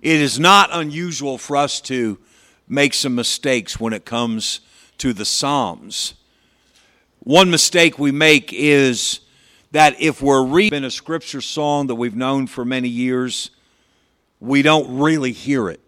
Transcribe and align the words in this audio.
It 0.00 0.20
is 0.20 0.38
not 0.38 0.70
unusual 0.72 1.38
for 1.38 1.56
us 1.56 1.80
to 1.82 2.18
make 2.68 2.94
some 2.94 3.14
mistakes 3.14 3.80
when 3.80 3.92
it 3.92 4.04
comes 4.04 4.60
to 4.98 5.12
the 5.12 5.24
Psalms. 5.24 6.14
One 7.20 7.50
mistake 7.50 7.98
we 7.98 8.12
make 8.12 8.52
is 8.52 9.20
that 9.72 10.00
if 10.00 10.22
we're 10.22 10.44
reading 10.44 10.84
a 10.84 10.90
scripture 10.90 11.40
song 11.40 11.88
that 11.88 11.96
we've 11.96 12.16
known 12.16 12.46
for 12.46 12.64
many 12.64 12.88
years, 12.88 13.50
we 14.40 14.62
don't 14.62 14.98
really 14.98 15.32
hear 15.32 15.68
it. 15.68 15.80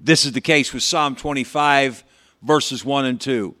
This 0.00 0.24
is 0.24 0.32
the 0.32 0.40
case 0.40 0.72
with 0.72 0.82
Psalm 0.82 1.16
25, 1.16 2.04
verses 2.42 2.84
1 2.84 3.04
and 3.04 3.20
2. 3.20 3.54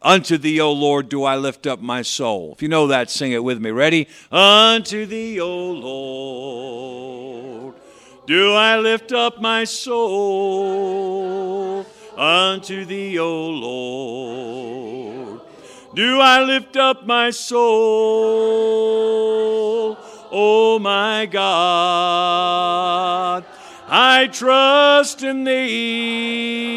Unto 0.00 0.38
thee, 0.38 0.60
O 0.60 0.70
Lord, 0.72 1.08
do 1.08 1.24
I 1.24 1.36
lift 1.36 1.66
up 1.66 1.80
my 1.80 2.02
soul. 2.02 2.52
If 2.52 2.62
you 2.62 2.68
know 2.68 2.86
that, 2.88 3.10
sing 3.10 3.32
it 3.32 3.42
with 3.42 3.60
me. 3.60 3.70
Ready? 3.70 4.06
Unto 4.30 5.04
thee, 5.06 5.40
O 5.40 5.72
Lord, 5.72 7.57
do 8.28 8.52
I 8.52 8.78
lift 8.78 9.10
up 9.10 9.40
my 9.40 9.64
soul. 9.64 11.18
Unto 12.14 12.84
thee, 12.84 13.18
O 13.18 13.48
Lord, 13.48 15.40
do 15.94 16.20
I 16.20 16.44
lift 16.44 16.76
up 16.76 17.06
my 17.06 17.30
soul. 17.30 17.56
O 20.30 20.78
my 20.78 21.24
God, 21.24 21.46
I 23.88 24.26
trust 24.26 25.22
in 25.22 25.44
thee. 25.44 26.68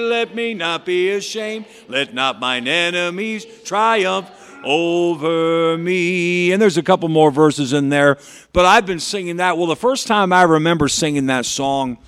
Let 0.00 0.34
me 0.34 0.54
not 0.54 0.84
be 0.84 1.10
ashamed. 1.10 1.66
Let 1.86 2.12
not 2.12 2.40
mine 2.40 2.66
enemies 2.66 3.46
triumph 3.62 4.28
over 4.64 5.76
me. 5.78 6.52
And 6.52 6.60
there's 6.60 6.76
a 6.76 6.82
couple 6.82 7.08
more 7.08 7.30
verses 7.30 7.72
in 7.72 7.88
there, 7.88 8.18
but 8.52 8.64
I've 8.64 8.86
been 8.86 9.00
singing 9.00 9.36
that. 9.36 9.56
Well, 9.58 9.66
the 9.66 9.76
first 9.76 10.06
time 10.06 10.32
I 10.32 10.42
remember 10.42 10.88
singing 10.88 11.26
that 11.26 11.46
song, 11.46 11.98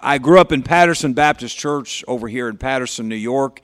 I 0.00 0.18
grew 0.18 0.40
up 0.40 0.52
in 0.52 0.62
Patterson 0.62 1.12
Baptist 1.12 1.56
Church 1.56 2.04
over 2.08 2.28
here 2.28 2.48
in 2.48 2.56
Patterson, 2.56 3.08
New 3.08 3.14
York. 3.14 3.60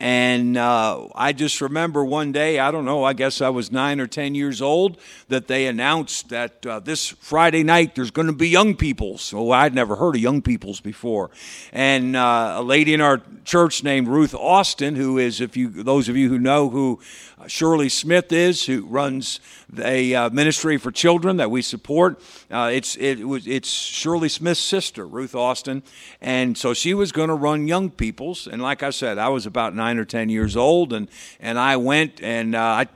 And 0.00 0.56
uh, 0.56 1.08
I 1.14 1.32
just 1.32 1.60
remember 1.60 2.04
one 2.04 2.30
day, 2.30 2.60
I 2.60 2.70
don't 2.70 2.84
know, 2.84 3.02
I 3.02 3.14
guess 3.14 3.40
I 3.40 3.48
was 3.48 3.72
nine 3.72 3.98
or 3.98 4.06
10 4.06 4.36
years 4.36 4.62
old, 4.62 4.96
that 5.26 5.48
they 5.48 5.66
announced 5.66 6.28
that 6.28 6.64
uh, 6.64 6.78
this 6.78 7.08
Friday 7.08 7.64
night 7.64 7.96
there's 7.96 8.12
going 8.12 8.28
to 8.28 8.32
be 8.32 8.48
young 8.48 8.76
peoples. 8.76 9.34
Oh, 9.34 9.50
I'd 9.50 9.74
never 9.74 9.96
heard 9.96 10.14
of 10.14 10.20
young 10.20 10.40
peoples 10.40 10.80
before. 10.80 11.30
And 11.72 12.14
uh, 12.14 12.54
a 12.58 12.62
lady 12.62 12.94
in 12.94 13.00
our 13.00 13.20
church 13.48 13.82
named 13.82 14.08
Ruth 14.08 14.34
Austin, 14.34 14.94
who 14.94 15.16
is, 15.16 15.40
if 15.40 15.56
you, 15.56 15.70
those 15.70 16.10
of 16.10 16.16
you 16.18 16.28
who 16.28 16.38
know 16.38 16.68
who 16.68 17.00
Shirley 17.46 17.88
Smith 17.88 18.30
is, 18.30 18.66
who 18.66 18.84
runs 18.84 19.40
a 19.78 20.14
uh, 20.14 20.30
ministry 20.30 20.76
for 20.76 20.92
children 20.92 21.38
that 21.38 21.50
we 21.50 21.62
support. 21.62 22.20
Uh, 22.50 22.70
it's 22.72 22.94
it 22.96 23.26
was 23.26 23.46
it's 23.46 23.70
Shirley 23.70 24.28
Smith's 24.28 24.60
sister, 24.60 25.06
Ruth 25.06 25.34
Austin, 25.34 25.82
and 26.20 26.58
so 26.58 26.74
she 26.74 26.92
was 26.92 27.10
going 27.10 27.28
to 27.28 27.34
run 27.34 27.66
young 27.66 27.90
people's. 27.90 28.46
And 28.46 28.60
like 28.60 28.82
I 28.82 28.90
said, 28.90 29.16
I 29.16 29.28
was 29.28 29.46
about 29.46 29.74
nine 29.74 29.98
or 29.98 30.04
ten 30.04 30.28
years 30.28 30.54
old, 30.54 30.92
and 30.92 31.08
and 31.40 31.58
I 31.58 31.76
went 31.76 32.22
and 32.22 32.54
uh, 32.54 32.60
I 32.60 32.86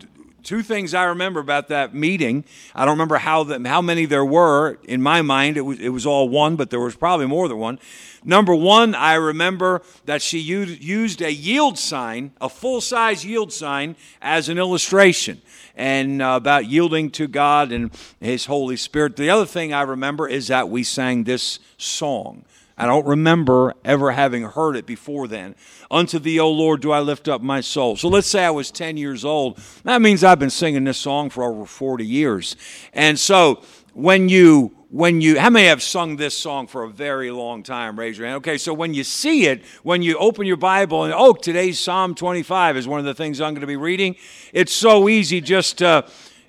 two 0.43 0.63
things 0.63 0.95
I 0.95 1.05
remember 1.05 1.41
about 1.41 1.69
that 1.69 1.95
meeting. 1.95 2.45
I 2.75 2.85
don't 2.85 2.95
remember 2.95 3.17
how 3.17 3.45
the, 3.45 3.69
how 3.69 3.83
many 3.83 4.07
there 4.07 4.25
were. 4.25 4.79
In 4.85 5.03
my 5.03 5.23
mind, 5.23 5.57
it 5.57 5.63
was 5.63 5.79
it 5.81 5.91
was 5.91 6.07
all 6.07 6.29
one, 6.29 6.57
but 6.57 6.71
there 6.71 6.81
was 6.81 6.97
probably 6.97 7.27
more 7.27 7.49
than 7.49 7.59
one. 7.59 7.79
Number 8.25 8.55
one, 8.55 8.95
I 8.95 9.15
remember 9.15 9.83
that 10.05 10.23
she 10.23 10.39
used 10.39 11.23
a 11.23 11.33
yield 11.33 11.79
sign, 11.79 12.33
a 12.41 12.49
full 12.49 12.81
size 12.81 13.25
yield 13.25 13.53
sign, 13.53 13.97
as 14.21 14.49
an 14.49 14.59
illustration 14.59 15.43
and 15.75 16.21
uh, 16.21 16.35
about 16.37 16.67
yielding 16.67 17.11
to 17.13 17.27
God 17.27 17.73
and 17.73 17.91
His 18.21 18.47
Holy 18.47 18.77
Spirit. 18.77 19.17
The 19.17 19.31
other 19.31 19.47
thing 19.47 19.73
I 19.73 19.83
remember 19.83 20.29
is 20.29 20.49
that 20.49 20.69
we 20.69 20.83
sang 20.83 21.25
this 21.25 21.59
song. 21.79 22.45
I 22.77 22.87
don't 22.87 23.07
remember 23.07 23.75
ever 23.85 24.13
having 24.13 24.43
heard 24.45 24.77
it 24.77 24.87
before 24.87 25.29
then. 25.29 25.55
Unto 25.91 26.19
thee, 26.19 26.41
O 26.41 26.51
Lord, 26.51 26.81
do 26.81 26.91
I 26.91 27.01
lift 27.01 27.29
up 27.29 27.43
my 27.43 27.61
soul. 27.61 27.97
So 27.97 28.09
let's 28.09 28.27
say 28.27 28.45
I 28.45 28.51
was 28.51 28.71
10 28.71 28.97
years 28.97 29.25
old. 29.25 29.59
That 29.85 30.01
means 30.03 30.25
I've 30.25 30.39
been 30.39 30.51
singing 30.51 30.85
this 30.85 30.99
song 30.99 31.31
for 31.31 31.45
over 31.45 31.67
40 31.67 32.07
years. 32.07 32.57
And 32.93 33.19
so 33.19 33.63
when 33.95 34.29
you 34.29 34.75
when 34.89 35.23
you 35.23 35.39
how 35.39 35.49
many 35.49 35.69
have 35.69 35.83
sung 35.83 36.17
this 36.17 36.37
song 36.37 36.67
for 36.67 36.83
a 36.83 36.89
very 36.89 37.31
long 37.31 37.63
time 37.63 37.99
raise 37.99 38.19
your 38.19 38.27
hand 38.27 38.37
okay 38.37 38.59
so 38.59 38.75
when 38.75 38.93
you 38.93 39.03
see 39.03 39.47
it 39.47 39.65
when 39.83 40.03
you 40.03 40.17
open 40.19 40.47
your 40.47 40.57
bible 40.57 41.05
and 41.05 41.15
oh 41.15 41.33
today's 41.33 41.81
psalm 41.81 42.15
25 42.15 42.77
is 42.77 42.87
one 42.87 42.99
of 42.99 43.07
the 43.07 43.15
things 43.15 43.41
i'm 43.41 43.55
going 43.55 43.63
to 43.63 43.67
be 43.67 43.77
reading 43.77 44.15
it's 44.53 44.73
so 44.73 45.09
easy 45.09 45.41
just 45.41 45.79
to 45.79 46.07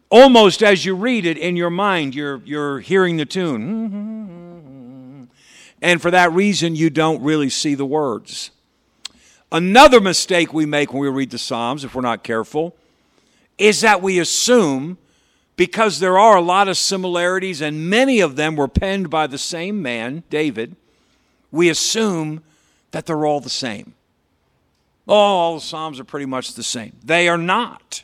almost 0.10 0.62
as 0.62 0.86
you 0.86 0.94
read 0.94 1.26
it 1.26 1.38
in 1.38 1.56
your 1.56 1.70
mind 1.70 2.14
you're 2.14 2.42
you're 2.44 2.80
hearing 2.82 3.16
the 3.16 3.26
tune 3.26 4.40
and 5.84 6.02
for 6.02 6.10
that 6.10 6.32
reason 6.32 6.76
you 6.76 6.90
don't 6.90 7.22
really 7.22 7.50
see 7.50 7.76
the 7.76 7.86
words 7.86 8.50
another 9.52 10.02
mistake 10.02 10.52
we 10.52 10.66
make 10.66 10.92
when 10.92 11.02
we 11.04 11.10
read 11.10 11.30
the 11.30 11.38
psalms 11.38 11.84
if 11.84 11.94
we're 11.94 12.02
not 12.02 12.24
careful 12.24 12.76
is 13.58 13.82
that 13.82 14.02
we 14.02 14.20
assume 14.20 14.98
because 15.56 16.00
there 16.00 16.18
are 16.18 16.38
a 16.38 16.42
lot 16.42 16.68
of 16.68 16.78
similarities 16.78 17.62
and 17.62 17.90
many 17.90 18.20
of 18.20 18.36
them 18.36 18.56
were 18.56 18.68
penned 18.68 19.10
by 19.10 19.28
the 19.28 19.38
same 19.38 19.82
man, 19.82 20.24
David, 20.30 20.76
we 21.52 21.70
assume 21.70 22.44
that 22.92 23.06
they're 23.06 23.26
all 23.26 23.40
the 23.40 23.50
same. 23.50 23.94
Oh, 25.08 25.14
all 25.14 25.56
the 25.56 25.62
Psalms 25.62 26.00
are 26.00 26.06
pretty 26.06 26.26
much 26.26 26.54
the 26.54 26.64
same. 26.64 26.96
They 27.04 27.28
are 27.28 27.38
not. 27.38 28.04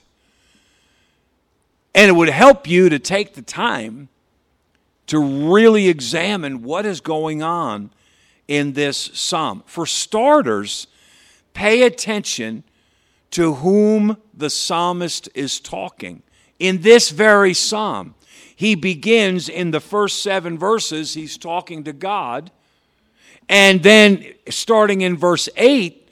And 1.96 2.10
it 2.10 2.14
would 2.14 2.30
help 2.30 2.68
you 2.68 2.90
to 2.90 3.00
take 3.00 3.34
the 3.34 3.42
time 3.42 4.10
to 5.10 5.20
really 5.20 5.90
examine 5.90 6.62
what 6.62 6.86
is 6.86 7.02
going 7.02 7.42
on 7.42 7.90
in 8.48 8.74
this 8.74 9.10
psalm. 9.14 9.64
For 9.66 9.88
starters, 9.88 10.86
pay 11.56 11.82
attention 11.82 12.64
to 13.32 13.56
whom 13.56 14.18
the 14.36 14.52
psalmist 14.52 15.28
is 15.34 15.60
talking 15.60 16.22
in 16.60 16.82
this 16.82 17.10
very 17.10 17.56
psalm. 17.56 18.14
He 18.56 18.76
begins 18.76 19.50
in 19.50 19.72
the 19.72 19.80
first 19.80 20.22
seven 20.22 20.60
verses, 20.60 21.16
he's 21.16 21.40
talking 21.40 21.84
to 21.86 21.94
God. 21.94 22.52
And 23.48 23.82
then 23.82 24.34
starting 24.50 25.02
in 25.02 25.18
verse 25.18 25.50
8, 25.58 26.08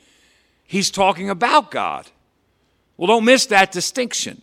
he's 0.65 0.89
talking 0.89 1.29
about 1.29 1.69
God. 1.69 2.07
Well, 2.97 3.07
don't 3.07 3.25
miss 3.25 3.45
that 3.47 3.71
distinction. 3.71 4.41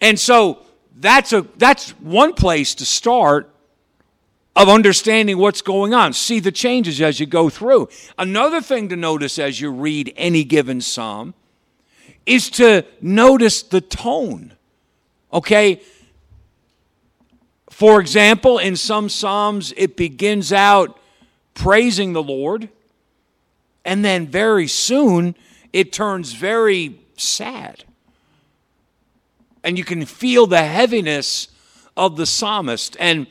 And 0.00 0.20
so 0.20 0.60
that's, 0.96 1.32
a, 1.32 1.46
that's 1.56 1.90
one 2.00 2.34
place 2.34 2.74
to 2.76 2.84
start 2.84 3.48
of 4.54 4.68
understanding 4.68 5.38
what's 5.38 5.62
going 5.62 5.94
on. 5.94 6.12
See 6.12 6.38
the 6.38 6.52
changes 6.52 7.00
as 7.00 7.18
you 7.18 7.26
go 7.26 7.48
through. 7.48 7.88
Another 8.18 8.60
thing 8.60 8.88
to 8.90 8.96
notice 8.96 9.38
as 9.38 9.60
you 9.60 9.70
read 9.70 10.12
any 10.16 10.44
given 10.44 10.80
psalm 10.80 11.34
is 12.26 12.50
to 12.50 12.84
notice 13.00 13.62
the 13.62 13.80
tone. 13.80 14.52
Okay? 15.32 15.80
For 17.70 18.00
example, 18.00 18.58
in 18.58 18.76
some 18.76 19.08
Psalms, 19.08 19.72
it 19.76 19.96
begins 19.96 20.52
out 20.52 21.00
praising 21.54 22.12
the 22.12 22.22
Lord, 22.22 22.68
and 23.84 24.04
then 24.04 24.26
very 24.26 24.68
soon 24.68 25.34
it 25.72 25.92
turns 25.92 26.32
very 26.32 27.00
sad. 27.16 27.84
And 29.64 29.78
you 29.78 29.84
can 29.84 30.04
feel 30.04 30.46
the 30.46 30.62
heaviness 30.62 31.48
of 31.96 32.16
the 32.16 32.26
psalmist. 32.26 32.96
And 32.98 33.26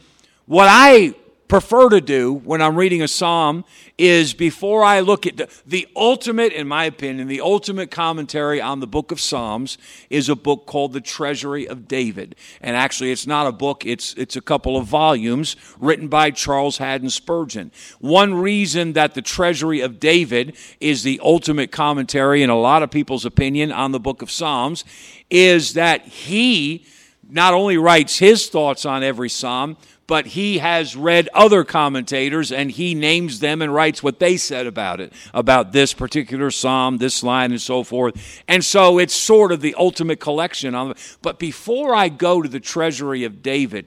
what 0.46 0.68
I 0.70 1.16
prefer 1.52 1.90
to 1.90 2.00
do 2.00 2.32
when 2.32 2.62
I'm 2.62 2.78
reading 2.78 3.02
a 3.02 3.10
psalm 3.10 3.66
is 3.98 4.34
before 4.34 4.86
I 4.86 5.02
look 5.02 5.28
at 5.28 5.36
the, 5.36 5.50
the, 5.66 5.86
ultimate, 5.98 6.54
in 6.54 6.66
my 6.66 6.86
opinion, 6.86 7.28
the 7.28 7.42
ultimate 7.42 7.92
commentary 7.92 8.62
on 8.62 8.80
the 8.80 8.88
book 8.88 9.12
of 9.12 9.20
Psalms 9.20 9.78
is 10.10 10.30
a 10.30 10.36
book 10.38 10.66
called 10.66 10.94
The 10.94 11.02
Treasury 11.02 11.68
of 11.68 11.90
David. 11.90 12.38
And 12.62 12.78
actually, 12.78 13.12
it's 13.12 13.28
not 13.28 13.48
a 13.48 13.52
book, 13.52 13.86
it's, 13.86 14.14
it's 14.14 14.38
a 14.38 14.42
couple 14.42 14.78
of 14.78 14.86
volumes 14.86 15.58
written 15.78 16.08
by 16.08 16.32
Charles 16.32 16.78
Haddon 16.78 17.10
Spurgeon. 17.10 17.74
One 18.00 18.34
reason 18.36 18.94
that 18.94 19.14
The 19.14 19.22
Treasury 19.22 19.82
of 19.82 20.00
David 20.00 20.56
is 20.80 21.04
the 21.04 21.20
ultimate 21.22 21.70
commentary, 21.70 22.44
in 22.44 22.50
a 22.50 22.58
lot 22.58 22.82
of 22.82 22.92
people's 22.92 23.26
opinion, 23.26 23.74
on 23.74 23.92
the 23.92 24.00
book 24.00 24.22
of 24.22 24.32
Psalms 24.32 24.86
is 25.30 25.74
that 25.74 26.06
he 26.06 26.86
not 27.30 27.54
only 27.54 27.78
writes 27.78 28.20
his 28.20 28.48
thoughts 28.48 28.86
on 28.86 29.04
every 29.04 29.30
psalm, 29.30 29.76
but 30.12 30.26
he 30.26 30.58
has 30.58 30.94
read 30.94 31.30
other 31.34 31.64
commentators 31.64 32.52
and 32.52 32.70
he 32.70 32.94
names 32.94 33.40
them 33.40 33.62
and 33.62 33.74
writes 33.74 34.04
what 34.04 34.20
they 34.20 34.36
said 34.36 34.68
about 34.68 35.00
it, 35.00 35.14
about 35.34 35.72
this 35.72 35.94
particular 35.94 36.52
psalm, 36.52 36.98
this 36.98 37.24
line, 37.24 37.52
and 37.52 37.62
so 37.62 37.82
forth. 37.82 38.44
And 38.46 38.62
so 38.62 39.00
it's 39.00 39.14
sort 39.16 39.54
of 39.54 39.62
the 39.62 39.74
ultimate 39.76 40.20
collection. 40.20 40.76
On, 40.76 40.96
but 41.22 41.40
before 41.40 41.96
I 41.96 42.10
go 42.10 42.42
to 42.42 42.50
the 42.50 42.60
treasury 42.60 43.24
of 43.24 43.42
David, 43.42 43.86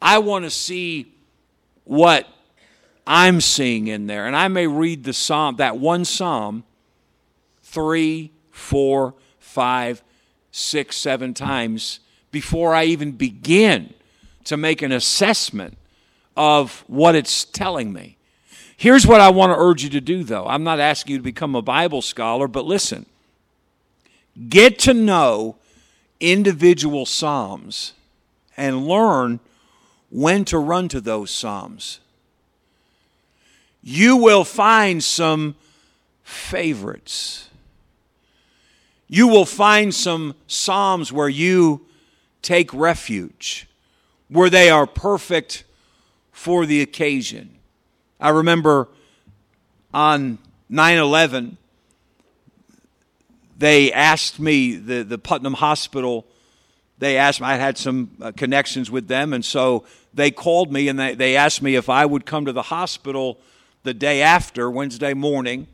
I 0.00 0.18
want 0.18 0.44
to 0.44 0.50
see 0.50 1.12
what 1.82 2.28
I'm 3.04 3.40
seeing 3.40 3.88
in 3.88 4.06
there. 4.06 4.24
And 4.24 4.36
I 4.36 4.46
may 4.46 4.68
read 4.68 5.02
the 5.02 5.12
psalm, 5.12 5.56
that 5.56 5.78
one 5.78 6.04
psalm, 6.04 6.62
three, 7.64 8.30
four, 8.52 9.14
five, 9.40 10.00
six, 10.52 10.96
seven 10.96 11.34
times 11.34 11.98
before 12.30 12.72
I 12.72 12.84
even 12.84 13.10
begin 13.10 13.94
to 14.44 14.56
make 14.56 14.82
an 14.82 14.92
assessment 14.92 15.76
of 16.36 16.84
what 16.86 17.14
it's 17.14 17.44
telling 17.44 17.92
me. 17.92 18.16
Here's 18.76 19.06
what 19.06 19.20
I 19.20 19.28
want 19.30 19.52
to 19.52 19.58
urge 19.58 19.84
you 19.84 19.90
to 19.90 20.00
do, 20.00 20.24
though. 20.24 20.46
I'm 20.46 20.64
not 20.64 20.80
asking 20.80 21.12
you 21.12 21.18
to 21.18 21.24
become 21.24 21.54
a 21.54 21.62
Bible 21.62 22.02
scholar, 22.02 22.48
but 22.48 22.64
listen 22.64 23.06
get 24.48 24.78
to 24.80 24.94
know 24.94 25.56
individual 26.18 27.06
Psalms 27.06 27.92
and 28.56 28.86
learn 28.86 29.40
when 30.10 30.44
to 30.46 30.58
run 30.58 30.88
to 30.88 31.00
those 31.00 31.30
Psalms. 31.30 32.00
You 33.82 34.16
will 34.16 34.44
find 34.44 35.02
some 35.02 35.56
favorites. 36.22 37.48
You 39.08 39.28
will 39.28 39.46
find 39.46 39.94
some 39.94 40.34
Psalms 40.46 41.12
where 41.12 41.28
you 41.28 41.86
take 42.42 42.72
refuge, 42.72 43.66
where 44.30 44.48
they 44.48 44.70
are 44.70 44.86
perfect 44.86 45.64
for 46.32 46.64
the 46.64 46.80
occasion. 46.80 47.58
I 48.18 48.30
remember 48.30 48.88
on 49.92 50.38
9 50.68 50.98
11, 50.98 51.56
they 53.58 53.92
asked 53.92 54.40
me, 54.40 54.76
the, 54.76 55.02
the 55.02 55.18
Putnam 55.18 55.54
Hospital, 55.54 56.26
they 56.98 57.16
asked 57.16 57.40
me, 57.40 57.46
I 57.46 57.56
had 57.56 57.76
some 57.76 58.10
uh, 58.20 58.32
connections 58.32 58.90
with 58.90 59.08
them, 59.08 59.32
and 59.32 59.44
so 59.44 59.84
they 60.14 60.30
called 60.30 60.72
me 60.72 60.88
and 60.88 60.98
they, 60.98 61.14
they 61.14 61.36
asked 61.36 61.62
me 61.62 61.74
if 61.74 61.88
I 61.88 62.06
would 62.06 62.24
come 62.24 62.46
to 62.46 62.52
the 62.52 62.62
hospital 62.62 63.38
the 63.82 63.94
day 63.94 64.22
after, 64.22 64.70
Wednesday 64.70 65.14
morning, 65.14 65.66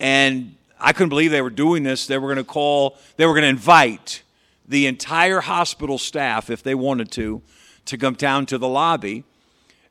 and 0.00 0.54
I 0.80 0.92
couldn't 0.92 1.08
believe 1.08 1.30
they 1.30 1.42
were 1.42 1.50
doing 1.50 1.82
this. 1.82 2.06
They 2.06 2.18
were 2.18 2.28
going 2.28 2.44
to 2.44 2.50
call, 2.50 2.96
they 3.16 3.26
were 3.26 3.32
going 3.32 3.42
to 3.42 3.48
invite 3.48 4.22
the 4.66 4.86
entire 4.86 5.40
hospital 5.40 5.98
staff, 5.98 6.50
if 6.50 6.62
they 6.62 6.74
wanted 6.74 7.10
to, 7.12 7.42
to 7.86 7.98
come 7.98 8.14
down 8.14 8.46
to 8.46 8.58
the 8.58 8.68
lobby. 8.68 9.24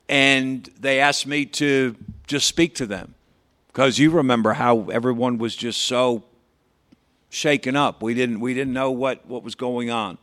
And 0.09 0.69
they 0.79 0.99
asked 0.99 1.27
me 1.27 1.45
to 1.45 1.95
just 2.27 2.47
speak 2.47 2.75
to 2.75 2.85
them. 2.85 3.15
Because 3.67 3.97
you 3.97 4.11
remember 4.11 4.53
how 4.53 4.89
everyone 4.91 5.39
was 5.39 5.55
just 5.55 5.81
so 5.81 6.23
shaken 7.33 7.75
up. 7.75 8.03
We 8.03 8.13
didn't 8.13 8.39
we 8.39 8.53
didn't 8.53 8.73
know 8.73 8.91
what 8.91 9.25
what 9.25 9.43
was 9.43 9.55
going 9.55 9.89
on, 9.89 10.17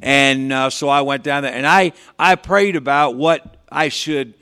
and 0.00 0.52
uh, 0.52 0.70
so 0.70 0.88
I 0.88 1.00
went 1.00 1.22
down 1.22 1.42
there 1.42 1.54
and 1.54 1.66
I 1.66 1.92
I 2.18 2.34
prayed 2.34 2.76
about 2.76 3.16
what 3.16 3.56
I 3.72 3.88
should 3.88 4.34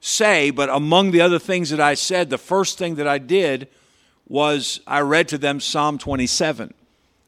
say. 0.00 0.50
But 0.50 0.68
among 0.70 1.12
the 1.12 1.20
other 1.20 1.38
things 1.38 1.70
that 1.70 1.80
I 1.80 1.94
said, 1.94 2.30
the 2.30 2.38
first 2.38 2.78
thing 2.78 2.96
that 2.96 3.06
I 3.06 3.18
did 3.18 3.68
was 4.26 4.80
I 4.86 5.00
read 5.00 5.28
to 5.28 5.38
them 5.38 5.60
Psalm 5.60 5.96
27 5.96 6.74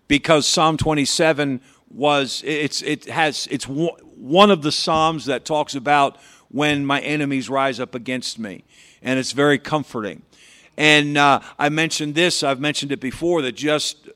because 0.09 0.47
Psalm 0.47 0.77
27 0.77 1.61
was 1.93 2.43
it's 2.45 2.83
it 2.83 3.07
has 3.07 3.49
it's 3.51 3.67
one 4.21 4.51
of 4.51 4.63
the 4.63 4.73
psalms 4.73 5.25
that 5.27 5.45
talks 5.45 5.75
about 5.75 6.19
when 6.51 6.85
my 6.85 7.01
enemies 7.01 7.49
rise 7.49 7.81
up 7.81 7.95
against 7.95 8.39
me 8.39 8.65
and 9.03 9.19
it's 9.19 9.33
very 9.33 9.59
comforting. 9.59 10.23
And 10.77 11.17
uh, 11.17 11.41
I 11.59 11.69
mentioned 11.69 12.15
this, 12.15 12.43
I've 12.43 12.61
mentioned 12.61 12.93
it 12.93 13.01
before, 13.01 13.43
that 13.43 13.53
just 13.53 14.09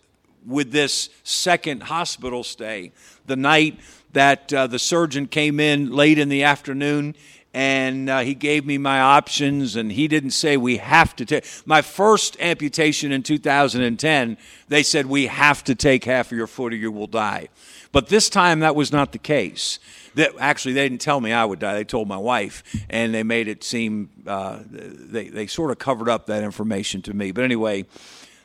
with 0.47 0.73
this 0.73 1.11
second 1.23 1.85
hospital 1.85 2.45
stay, 2.45 2.93
the 3.27 3.37
night 3.37 3.79
that 4.13 4.53
uh, 4.53 4.67
the 4.67 4.79
surgeon 4.79 5.27
came 5.27 5.59
in 5.59 5.91
late 5.91 6.19
in 6.19 6.29
the 6.29 6.45
afternoon 6.45 7.15
and 7.55 8.11
uh, 8.11 8.19
he 8.21 8.35
gave 8.35 8.67
me 8.67 8.77
my 8.77 9.01
options 9.01 9.77
and 9.77 9.93
he 9.93 10.09
didn't 10.09 10.33
say 10.33 10.57
we 10.57 10.77
have 10.79 11.15
to 11.17 11.25
take 11.25 11.45
my 11.65 11.81
first 11.81 12.37
amputation 12.41 13.13
in 13.13 13.23
2010 13.23 14.37
they 14.69 14.83
said 14.83 15.07
we 15.07 15.27
have 15.27 15.63
to 15.63 15.75
take 15.75 16.05
half 16.05 16.33
of 16.33 16.37
your 16.37 16.49
foot 16.49 16.73
or 16.73 16.77
you 16.77 16.91
will 16.91 17.07
die 17.07 17.49
but 17.95 18.09
this 18.09 18.29
time 18.29 18.61
that 18.61 18.75
was 18.75 18.91
not 18.91 19.13
the 19.13 19.19
case 19.19 19.79
that 20.17 20.33
actually 20.41 20.75
they 20.75 20.89
didn't 20.89 21.01
tell 21.01 21.21
me 21.21 21.33
I 21.33 21.45
would 21.45 21.61
die. 21.61 21.75
They 21.75 21.85
told 21.85 22.09
my 22.09 22.19
wife, 22.19 22.65
and 22.91 23.15
they 23.15 23.23
made 23.23 23.47
it 23.47 23.63
seem 23.63 24.11
uh, 24.27 24.59
they 24.69 25.29
they 25.29 25.47
sort 25.47 25.71
of 25.71 25.79
covered 25.79 26.09
up 26.09 26.27
that 26.27 26.43
information 26.43 27.03
to 27.03 27.15
me. 27.15 27.31
But 27.31 27.45
anyway, 27.45 27.87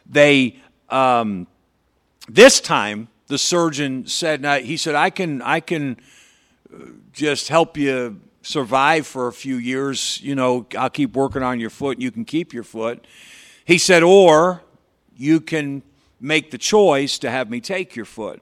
they 0.06 0.60
um, 0.90 1.48
this 2.28 2.62
time 2.62 3.08
the 3.26 3.40
surgeon 3.40 4.06
said 4.06 4.46
he 4.64 4.78
said 4.78 4.94
I 4.94 5.10
can 5.10 5.42
I 5.42 5.60
can 5.62 5.98
uh, 6.72 6.86
just 7.12 7.50
help 7.50 7.76
you 7.76 8.22
survive 8.44 9.08
for 9.08 9.28
a 9.28 9.34
few 9.34 9.56
years. 9.56 10.22
You 10.22 10.36
know, 10.36 10.68
I'll 10.78 10.92
keep 10.92 11.16
working 11.16 11.42
on 11.42 11.60
your 11.60 11.72
foot. 11.72 11.98
And 11.98 12.04
you 12.04 12.12
can 12.12 12.24
keep 12.24 12.54
your 12.54 12.64
foot. 12.64 13.06
He 13.66 13.80
said, 13.80 14.04
or 14.04 14.62
you 15.18 15.42
can 15.42 15.82
make 16.20 16.52
the 16.52 16.58
choice 16.58 17.18
to 17.20 17.32
have 17.32 17.50
me 17.50 17.62
take 17.62 17.96
your 17.96 18.06
foot. 18.06 18.42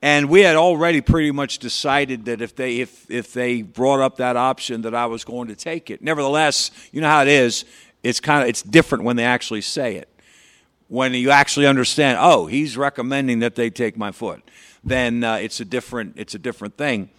And 0.00 0.28
we 0.28 0.42
had 0.42 0.54
already 0.54 1.00
pretty 1.00 1.32
much 1.32 1.58
decided 1.58 2.26
that 2.26 2.40
if 2.40 2.54
they 2.54 2.78
if 2.78 3.10
if 3.10 3.32
they 3.32 3.62
brought 3.62 4.00
up 4.00 4.16
that 4.18 4.36
option 4.36 4.82
that 4.82 4.94
I 4.94 5.06
was 5.06 5.24
going 5.24 5.48
to 5.48 5.56
take 5.56 5.90
it. 5.90 6.02
Nevertheless, 6.02 6.70
you 6.92 7.00
know 7.00 7.08
how 7.08 7.22
it 7.22 7.28
is. 7.28 7.64
It's 8.04 8.20
kind 8.20 8.42
of 8.42 8.48
it's 8.48 8.62
different 8.62 9.04
when 9.04 9.16
they 9.16 9.24
actually 9.24 9.62
say 9.62 9.96
it. 9.96 10.08
When 10.86 11.12
you 11.14 11.30
actually 11.30 11.66
understand, 11.66 12.18
oh, 12.20 12.46
he's 12.46 12.76
recommending 12.76 13.40
that 13.40 13.56
they 13.56 13.70
take 13.70 13.96
my 13.96 14.12
foot, 14.12 14.42
then 14.84 15.24
uh, 15.24 15.34
it's 15.34 15.58
a 15.60 15.64
different 15.64 16.14
it's 16.16 16.34
a 16.34 16.38
different 16.38 16.76
thing. 16.76 17.10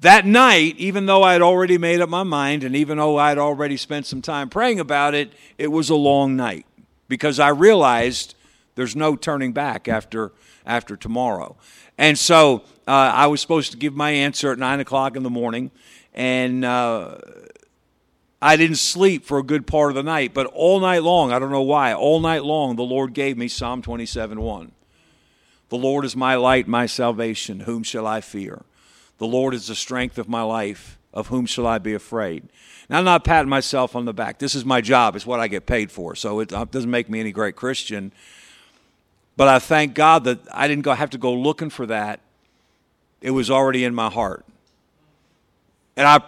That 0.00 0.26
night, 0.26 0.74
even 0.76 1.06
though 1.06 1.22
I 1.22 1.32
had 1.32 1.40
already 1.40 1.78
made 1.78 2.00
up 2.00 2.08
my 2.08 2.22
mind, 2.22 2.64
and 2.64 2.76
even 2.76 2.98
though 2.98 3.16
I 3.16 3.30
had 3.30 3.38
already 3.38 3.78
spent 3.78 4.06
some 4.06 4.20
time 4.20 4.50
praying 4.50 4.78
about 4.78 5.14
it, 5.14 5.32
it 5.56 5.68
was 5.68 5.88
a 5.88 5.94
long 5.94 6.36
night 6.36 6.66
because 7.08 7.40
I 7.40 7.48
realized 7.48 8.34
there's 8.76 8.94
no 8.94 9.16
turning 9.16 9.52
back 9.52 9.88
after 9.88 10.32
after 10.64 10.96
tomorrow. 10.96 11.56
And 11.98 12.18
so 12.18 12.62
uh, 12.86 12.90
I 12.90 13.26
was 13.26 13.40
supposed 13.40 13.72
to 13.72 13.78
give 13.78 13.94
my 13.94 14.10
answer 14.10 14.52
at 14.52 14.58
9 14.58 14.80
o'clock 14.80 15.16
in 15.16 15.22
the 15.22 15.30
morning, 15.30 15.70
and 16.12 16.64
uh, 16.64 17.18
I 18.40 18.56
didn't 18.56 18.76
sleep 18.76 19.24
for 19.24 19.38
a 19.38 19.42
good 19.42 19.66
part 19.66 19.90
of 19.90 19.94
the 19.94 20.02
night. 20.02 20.34
But 20.34 20.46
all 20.46 20.80
night 20.80 21.02
long, 21.02 21.32
I 21.32 21.38
don't 21.38 21.50
know 21.50 21.62
why, 21.62 21.94
all 21.94 22.20
night 22.20 22.44
long, 22.44 22.76
the 22.76 22.82
Lord 22.82 23.14
gave 23.14 23.38
me 23.38 23.48
Psalm 23.48 23.82
27 23.82 24.40
1. 24.40 24.72
The 25.68 25.76
Lord 25.76 26.04
is 26.04 26.14
my 26.14 26.36
light, 26.36 26.68
my 26.68 26.86
salvation. 26.86 27.60
Whom 27.60 27.82
shall 27.82 28.06
I 28.06 28.20
fear? 28.20 28.64
The 29.18 29.26
Lord 29.26 29.54
is 29.54 29.66
the 29.66 29.74
strength 29.74 30.18
of 30.18 30.28
my 30.28 30.42
life. 30.42 30.98
Of 31.12 31.28
whom 31.28 31.46
shall 31.46 31.66
I 31.66 31.78
be 31.78 31.94
afraid? 31.94 32.46
Now, 32.90 32.98
I'm 32.98 33.04
not 33.06 33.24
patting 33.24 33.48
myself 33.48 33.96
on 33.96 34.04
the 34.04 34.12
back. 34.12 34.38
This 34.38 34.54
is 34.54 34.66
my 34.66 34.82
job. 34.82 35.16
It's 35.16 35.24
what 35.24 35.40
I 35.40 35.48
get 35.48 35.64
paid 35.64 35.90
for. 35.90 36.14
So 36.14 36.40
it 36.40 36.50
doesn't 36.50 36.90
make 36.90 37.08
me 37.08 37.20
any 37.20 37.32
great 37.32 37.56
Christian. 37.56 38.12
But 39.36 39.48
I 39.48 39.58
thank 39.58 39.94
God 39.94 40.24
that 40.24 40.38
I 40.52 40.66
didn't 40.66 40.82
go, 40.82 40.92
have 40.92 41.10
to 41.10 41.18
go 41.18 41.34
looking 41.34 41.70
for 41.70 41.86
that. 41.86 42.20
It 43.20 43.30
was 43.30 43.50
already 43.50 43.84
in 43.84 43.94
my 43.94 44.10
heart. 44.10 44.44
And 45.96 46.06
I, 46.06 46.20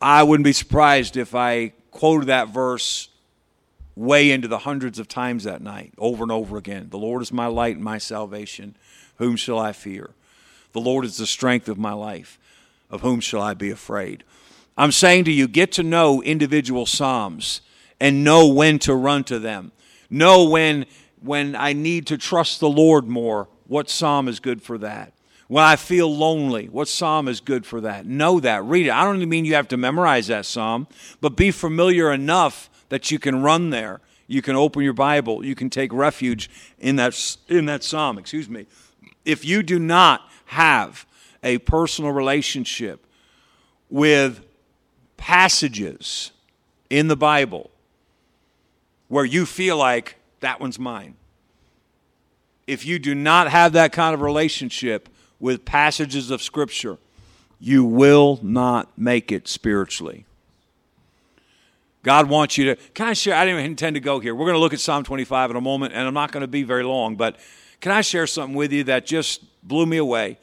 I 0.00 0.22
wouldn't 0.22 0.44
be 0.44 0.52
surprised 0.52 1.16
if 1.16 1.34
I 1.34 1.72
quoted 1.90 2.26
that 2.26 2.48
verse 2.48 3.08
way 3.94 4.30
into 4.30 4.48
the 4.48 4.58
hundreds 4.58 4.98
of 4.98 5.08
times 5.08 5.44
that 5.44 5.60
night, 5.60 5.92
over 5.98 6.22
and 6.22 6.32
over 6.32 6.56
again. 6.56 6.88
The 6.90 6.98
Lord 6.98 7.22
is 7.22 7.32
my 7.32 7.46
light 7.46 7.76
and 7.76 7.84
my 7.84 7.98
salvation. 7.98 8.76
Whom 9.16 9.36
shall 9.36 9.58
I 9.58 9.72
fear? 9.72 10.10
The 10.72 10.80
Lord 10.80 11.04
is 11.04 11.18
the 11.18 11.26
strength 11.26 11.68
of 11.68 11.78
my 11.78 11.92
life. 11.92 12.38
Of 12.90 13.02
whom 13.02 13.20
shall 13.20 13.40
I 13.40 13.54
be 13.54 13.70
afraid? 13.70 14.24
I'm 14.76 14.92
saying 14.92 15.24
to 15.24 15.32
you, 15.32 15.48
get 15.48 15.72
to 15.72 15.82
know 15.82 16.22
individual 16.22 16.86
Psalms 16.86 17.60
and 18.00 18.24
know 18.24 18.48
when 18.48 18.78
to 18.80 18.94
run 18.94 19.24
to 19.24 19.38
them. 19.38 19.72
Know 20.10 20.48
when 20.48 20.86
when 21.22 21.54
I 21.56 21.72
need 21.72 22.06
to 22.08 22.18
trust 22.18 22.60
the 22.60 22.68
Lord 22.68 23.06
more, 23.06 23.48
what 23.66 23.88
psalm 23.88 24.28
is 24.28 24.40
good 24.40 24.62
for 24.62 24.78
that? 24.78 25.12
When 25.48 25.64
I 25.64 25.76
feel 25.76 26.14
lonely, 26.14 26.68
what 26.68 26.88
psalm 26.88 27.28
is 27.28 27.40
good 27.40 27.66
for 27.66 27.80
that? 27.82 28.06
Know 28.06 28.40
that. 28.40 28.64
Read 28.64 28.86
it. 28.86 28.90
I 28.90 29.04
don't 29.04 29.28
mean 29.28 29.44
you 29.44 29.54
have 29.54 29.68
to 29.68 29.76
memorize 29.76 30.28
that 30.28 30.46
psalm, 30.46 30.86
but 31.20 31.36
be 31.36 31.50
familiar 31.50 32.10
enough 32.10 32.70
that 32.88 33.10
you 33.10 33.18
can 33.18 33.42
run 33.42 33.70
there. 33.70 34.00
You 34.26 34.40
can 34.40 34.56
open 34.56 34.82
your 34.82 34.94
Bible. 34.94 35.44
You 35.44 35.54
can 35.54 35.68
take 35.68 35.92
refuge 35.92 36.48
in 36.78 36.96
that, 36.96 37.36
in 37.48 37.66
that 37.66 37.84
psalm. 37.84 38.18
Excuse 38.18 38.48
me. 38.48 38.66
If 39.24 39.44
you 39.44 39.62
do 39.62 39.78
not 39.78 40.28
have 40.46 41.06
a 41.42 41.58
personal 41.58 42.12
relationship 42.12 43.06
with 43.90 44.44
passages 45.16 46.30
in 46.88 47.08
the 47.08 47.16
Bible 47.16 47.70
where 49.08 49.24
you 49.24 49.44
feel 49.44 49.76
like 49.76 50.16
that 50.42 50.60
one's 50.60 50.78
mine. 50.78 51.16
If 52.66 52.86
you 52.86 52.98
do 52.98 53.14
not 53.14 53.50
have 53.50 53.72
that 53.72 53.92
kind 53.92 54.14
of 54.14 54.20
relationship 54.20 55.08
with 55.40 55.64
passages 55.64 56.30
of 56.30 56.42
Scripture, 56.42 56.98
you 57.58 57.84
will 57.84 58.38
not 58.42 58.96
make 58.96 59.32
it 59.32 59.48
spiritually. 59.48 60.26
God 62.02 62.28
wants 62.28 62.58
you 62.58 62.66
to. 62.66 62.76
Can 62.94 63.08
I 63.08 63.12
share? 63.12 63.34
I 63.34 63.44
didn't 63.44 63.64
intend 63.64 63.94
to 63.94 64.00
go 64.00 64.20
here. 64.20 64.34
We're 64.34 64.46
going 64.46 64.56
to 64.56 64.60
look 64.60 64.72
at 64.72 64.80
Psalm 64.80 65.04
25 65.04 65.50
in 65.50 65.56
a 65.56 65.60
moment, 65.60 65.94
and 65.94 66.06
I'm 66.06 66.14
not 66.14 66.32
going 66.32 66.40
to 66.42 66.48
be 66.48 66.64
very 66.64 66.84
long, 66.84 67.16
but 67.16 67.36
can 67.80 67.92
I 67.92 68.00
share 68.00 68.26
something 68.26 68.56
with 68.56 68.72
you 68.72 68.84
that 68.84 69.06
just 69.06 69.42
blew 69.66 69.86
me 69.86 69.96
away? 69.96 70.38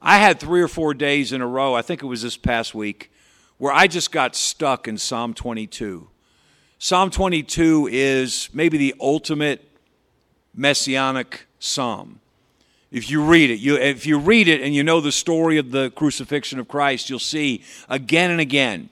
I 0.00 0.18
had 0.18 0.38
three 0.38 0.60
or 0.60 0.68
four 0.68 0.94
days 0.94 1.32
in 1.32 1.40
a 1.40 1.46
row, 1.46 1.74
I 1.74 1.82
think 1.82 2.02
it 2.02 2.06
was 2.06 2.22
this 2.22 2.36
past 2.36 2.74
week, 2.74 3.10
where 3.58 3.72
I 3.72 3.86
just 3.86 4.12
got 4.12 4.36
stuck 4.36 4.86
in 4.86 4.98
Psalm 4.98 5.34
22. 5.34 6.08
Psalm 6.80 7.10
22 7.10 7.88
is 7.90 8.48
maybe 8.52 8.78
the 8.78 8.94
ultimate 9.00 9.68
messianic 10.54 11.46
psalm. 11.58 12.20
If 12.92 13.10
you 13.10 13.24
read 13.24 13.50
it, 13.50 13.58
you, 13.58 13.76
if 13.76 14.06
you 14.06 14.16
read 14.16 14.46
it 14.46 14.60
and 14.60 14.72
you 14.72 14.84
know 14.84 15.00
the 15.00 15.10
story 15.10 15.58
of 15.58 15.72
the 15.72 15.90
crucifixion 15.90 16.60
of 16.60 16.68
Christ, 16.68 17.10
you'll 17.10 17.18
see 17.18 17.64
again 17.88 18.30
and 18.30 18.40
again 18.40 18.90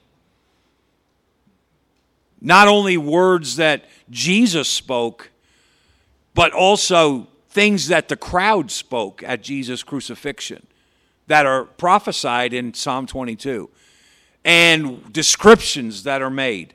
not 2.41 2.69
only 2.69 2.97
words 2.97 3.57
that 3.57 3.85
Jesus 4.11 4.69
spoke, 4.69 5.31
but 6.35 6.53
also 6.53 7.29
things 7.49 7.89
that 7.89 8.09
the 8.09 8.17
crowd 8.17 8.71
spoke 8.71 9.23
at 9.23 9.43
Jesus' 9.43 9.83
crucifixion 9.83 10.67
that 11.29 11.47
are 11.47 11.65
prophesied 11.65 12.53
in 12.53 12.75
Psalm 12.75 13.07
22 13.07 13.71
and 14.45 15.13
descriptions 15.13 16.03
that 16.03 16.21
are 16.21 16.31
made 16.31 16.75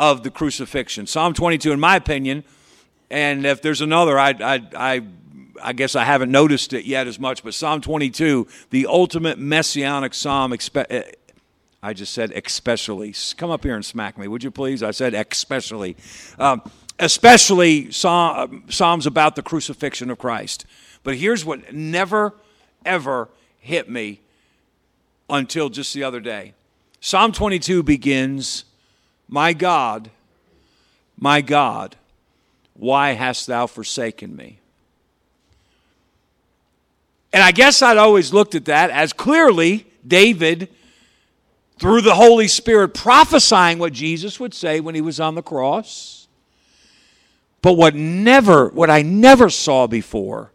of 0.00 0.22
the 0.22 0.30
crucifixion. 0.30 1.06
Psalm 1.06 1.34
22, 1.34 1.72
in 1.72 1.78
my 1.78 1.94
opinion, 1.94 2.42
and 3.10 3.44
if 3.44 3.60
there's 3.60 3.82
another, 3.82 4.18
I, 4.18 4.30
I, 4.30 4.62
I, 4.74 5.02
I 5.62 5.72
guess 5.74 5.94
I 5.94 6.04
haven't 6.04 6.32
noticed 6.32 6.72
it 6.72 6.86
yet 6.86 7.06
as 7.06 7.20
much, 7.20 7.44
but 7.44 7.52
Psalm 7.52 7.82
22, 7.82 8.46
the 8.70 8.86
ultimate 8.86 9.38
messianic 9.38 10.14
psalm, 10.14 10.54
eh, 10.54 11.02
I 11.82 11.92
just 11.92 12.14
said 12.14 12.32
especially. 12.32 13.14
Come 13.36 13.50
up 13.50 13.62
here 13.62 13.74
and 13.74 13.84
smack 13.84 14.16
me, 14.16 14.26
would 14.26 14.42
you 14.42 14.50
please? 14.50 14.82
I 14.82 14.90
said 14.92 15.12
especially. 15.12 15.98
Um, 16.38 16.62
especially 16.98 17.90
Psalms 17.90 19.06
about 19.06 19.36
the 19.36 19.42
crucifixion 19.42 20.10
of 20.10 20.16
Christ. 20.16 20.64
But 21.02 21.16
here's 21.16 21.44
what 21.44 21.74
never, 21.74 22.32
ever 22.86 23.28
hit 23.58 23.90
me 23.90 24.20
until 25.28 25.68
just 25.68 25.92
the 25.92 26.04
other 26.04 26.20
day. 26.20 26.54
Psalm 27.00 27.32
22 27.32 27.82
begins, 27.82 28.64
My 29.30 29.54
God, 29.54 30.10
my 31.16 31.40
God, 31.40 31.96
why 32.74 33.12
hast 33.12 33.46
thou 33.46 33.66
forsaken 33.66 34.36
me? 34.36 34.58
And 37.32 37.42
I 37.42 37.52
guess 37.52 37.80
I'd 37.80 37.96
always 37.96 38.34
looked 38.34 38.54
at 38.54 38.66
that 38.66 38.90
as 38.90 39.14
clearly 39.14 39.86
David, 40.06 40.68
through 41.78 42.02
the 42.02 42.14
Holy 42.14 42.48
Spirit, 42.48 42.92
prophesying 42.92 43.78
what 43.78 43.94
Jesus 43.94 44.38
would 44.38 44.52
say 44.52 44.80
when 44.80 44.94
he 44.94 45.00
was 45.00 45.18
on 45.18 45.34
the 45.34 45.42
cross 45.42 46.20
but 47.62 47.74
what 47.74 47.94
never, 47.94 48.68
what 48.68 48.90
I 48.90 49.02
never 49.02 49.50
saw 49.50 49.86
before 49.86 50.50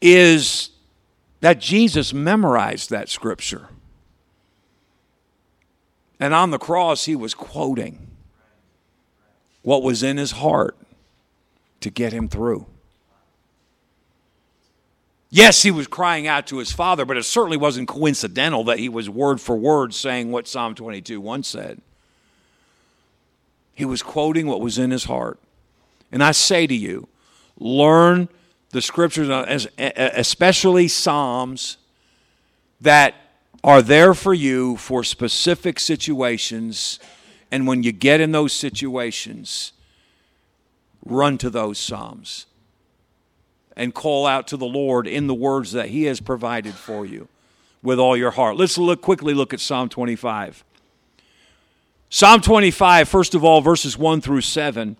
is 0.00 0.70
that 1.40 1.60
Jesus 1.60 2.12
memorized 2.12 2.90
that 2.90 3.08
scripture. 3.08 3.68
And 6.22 6.32
on 6.32 6.52
the 6.52 6.58
cross, 6.58 7.06
he 7.06 7.16
was 7.16 7.34
quoting 7.34 7.98
what 9.62 9.82
was 9.82 10.04
in 10.04 10.18
his 10.18 10.30
heart 10.30 10.76
to 11.80 11.90
get 11.90 12.12
him 12.12 12.28
through. 12.28 12.64
Yes, 15.30 15.64
he 15.64 15.72
was 15.72 15.88
crying 15.88 16.28
out 16.28 16.46
to 16.46 16.58
his 16.58 16.70
father, 16.70 17.04
but 17.04 17.16
it 17.16 17.24
certainly 17.24 17.56
wasn't 17.56 17.88
coincidental 17.88 18.62
that 18.64 18.78
he 18.78 18.88
was 18.88 19.10
word 19.10 19.40
for 19.40 19.56
word 19.56 19.94
saying 19.94 20.30
what 20.30 20.46
Psalm 20.46 20.76
22 20.76 21.20
once 21.20 21.48
said. 21.48 21.80
He 23.74 23.84
was 23.84 24.00
quoting 24.00 24.46
what 24.46 24.60
was 24.60 24.78
in 24.78 24.92
his 24.92 25.06
heart. 25.06 25.40
And 26.12 26.22
I 26.22 26.30
say 26.30 26.68
to 26.68 26.74
you, 26.74 27.08
learn 27.58 28.28
the 28.70 28.80
scriptures, 28.80 29.28
uh, 29.28 29.58
especially 29.76 30.86
Psalms, 30.86 31.78
that 32.80 33.16
are 33.64 33.82
there 33.82 34.14
for 34.14 34.34
you 34.34 34.76
for 34.76 35.04
specific 35.04 35.78
situations. 35.78 36.98
And 37.50 37.66
when 37.66 37.82
you 37.82 37.92
get 37.92 38.20
in 38.20 38.32
those 38.32 38.52
situations, 38.52 39.72
run 41.04 41.38
to 41.38 41.50
those 41.50 41.78
Psalms 41.78 42.46
and 43.76 43.94
call 43.94 44.26
out 44.26 44.46
to 44.48 44.56
the 44.56 44.66
Lord 44.66 45.06
in 45.06 45.26
the 45.26 45.34
words 45.34 45.72
that 45.72 45.88
He 45.88 46.04
has 46.04 46.20
provided 46.20 46.74
for 46.74 47.06
you 47.06 47.28
with 47.82 47.98
all 47.98 48.16
your 48.16 48.32
heart. 48.32 48.56
Let's 48.56 48.78
look 48.78 49.00
quickly 49.00 49.34
look 49.34 49.54
at 49.54 49.60
Psalm 49.60 49.88
25. 49.88 50.64
Psalm 52.10 52.40
25, 52.42 53.08
first 53.08 53.34
of 53.34 53.42
all, 53.42 53.60
verses 53.62 53.96
1 53.96 54.20
through 54.20 54.42
7. 54.42 54.96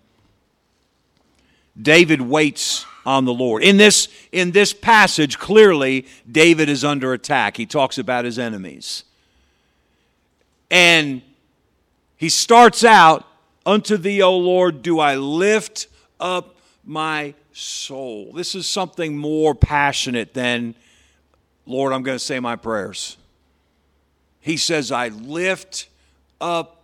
David 1.79 2.21
waits 2.21 2.85
on 3.05 3.25
the 3.25 3.33
Lord. 3.33 3.63
In 3.63 3.77
this, 3.77 4.07
in 4.31 4.51
this 4.51 4.73
passage, 4.73 5.37
clearly, 5.37 6.05
David 6.29 6.69
is 6.69 6.83
under 6.83 7.13
attack. 7.13 7.57
He 7.57 7.65
talks 7.65 7.97
about 7.97 8.25
his 8.25 8.39
enemies. 8.39 9.03
And 10.71 11.21
he 12.17 12.29
starts 12.29 12.83
out, 12.83 13.27
Unto 13.65 13.95
thee, 13.95 14.21
O 14.21 14.35
Lord, 14.35 14.81
do 14.81 14.99
I 14.99 15.15
lift 15.15 15.87
up 16.19 16.57
my 16.83 17.33
soul. 17.53 18.33
This 18.33 18.55
is 18.55 18.67
something 18.67 19.17
more 19.17 19.55
passionate 19.55 20.33
than, 20.33 20.75
Lord, 21.65 21.93
I'm 21.93 22.03
going 22.03 22.17
to 22.17 22.23
say 22.23 22.39
my 22.39 22.55
prayers. 22.55 23.17
He 24.41 24.57
says, 24.57 24.91
I 24.91 25.07
lift 25.07 25.87
up 26.41 26.81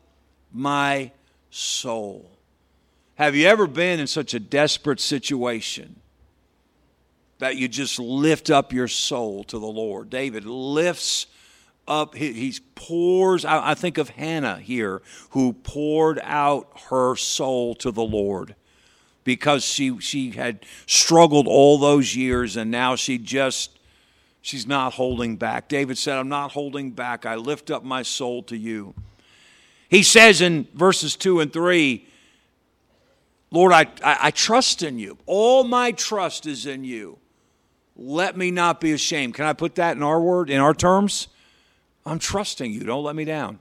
my 0.54 1.12
soul. 1.52 2.30
Have 3.16 3.36
you 3.36 3.48
ever 3.48 3.68
been 3.68 4.00
in 4.00 4.08
such 4.08 4.34
a 4.34 4.40
desperate 4.40 5.02
situation 5.02 6.00
that 7.40 7.58
you 7.58 7.68
just 7.68 8.00
lift 8.00 8.50
up 8.50 8.72
your 8.72 8.88
soul 8.88 9.44
to 9.46 9.60
the 9.60 9.66
Lord? 9.66 10.10
David 10.10 10.46
lifts 10.46 11.28
up, 11.88 12.16
he, 12.16 12.32
he 12.34 12.56
pours. 12.76 13.44
I 13.44 13.74
think 13.74 13.98
of 13.98 14.10
Hannah 14.10 14.60
here, 14.60 15.02
who 15.32 15.54
poured 15.54 16.20
out 16.24 16.70
her 16.90 17.16
soul 17.16 17.76
to 17.76 17.92
the 17.92 18.04
Lord 18.04 18.56
because 19.24 19.64
she, 19.64 20.00
she 20.00 20.32
had 20.32 20.66
struggled 20.86 21.48
all 21.48 21.78
those 21.78 22.16
years 22.16 22.56
and 22.56 22.72
now 22.72 22.96
she 22.96 23.18
just 23.18 23.78
she's 24.42 24.66
not 24.66 24.94
holding 24.94 25.36
back. 25.36 25.68
David 25.68 25.98
said, 25.98 26.18
I'm 26.18 26.30
not 26.30 26.52
holding 26.52 26.92
back. 26.92 27.26
I 27.26 27.36
lift 27.36 27.70
up 27.70 27.84
my 27.84 28.04
soul 28.04 28.44
to 28.44 28.58
you. 28.58 28.94
He 29.90 30.04
says 30.04 30.42
in 30.42 30.68
verses 30.74 31.16
2 31.16 31.42
and 31.42 31.52
3, 31.52 32.08
Lord, 33.52 33.74
I, 33.74 33.82
I, 34.04 34.18
I, 34.24 34.32
trust 34.32 34.84
in 34.84 35.00
you. 35.00 35.18
All 35.26 35.64
my 35.64 35.92
trust 35.92 36.46
is 36.46 36.68
in 36.68 36.84
you. 36.84 37.18
Let 38.02 38.38
me 38.38 38.50
not 38.50 38.80
be 38.80 38.94
ashamed. 38.94 39.34
Can 39.34 39.44
I 39.44 39.52
put 39.52 39.76
that 39.76 39.98
in 39.98 40.04
our 40.04 40.22
word, 40.22 40.50
in 40.50 40.62
our 40.62 40.74
terms? 40.74 41.28
I'm 42.06 42.18
trusting 42.18 42.72
you. 42.72 42.86
Don't 42.86 43.04
let 43.04 43.14
me 43.14 43.26
down. 43.26 43.60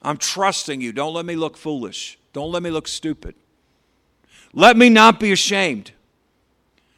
I'm 0.00 0.16
trusting 0.16 0.80
you. 0.80 0.90
Don't 0.92 1.12
let 1.12 1.26
me 1.26 1.36
look 1.36 1.58
foolish. 1.58 2.18
Don't 2.32 2.50
let 2.50 2.62
me 2.62 2.70
look 2.70 2.88
stupid. 2.88 3.34
Let 4.54 4.78
me 4.78 4.88
not 4.88 5.20
be 5.20 5.32
ashamed. 5.32 5.92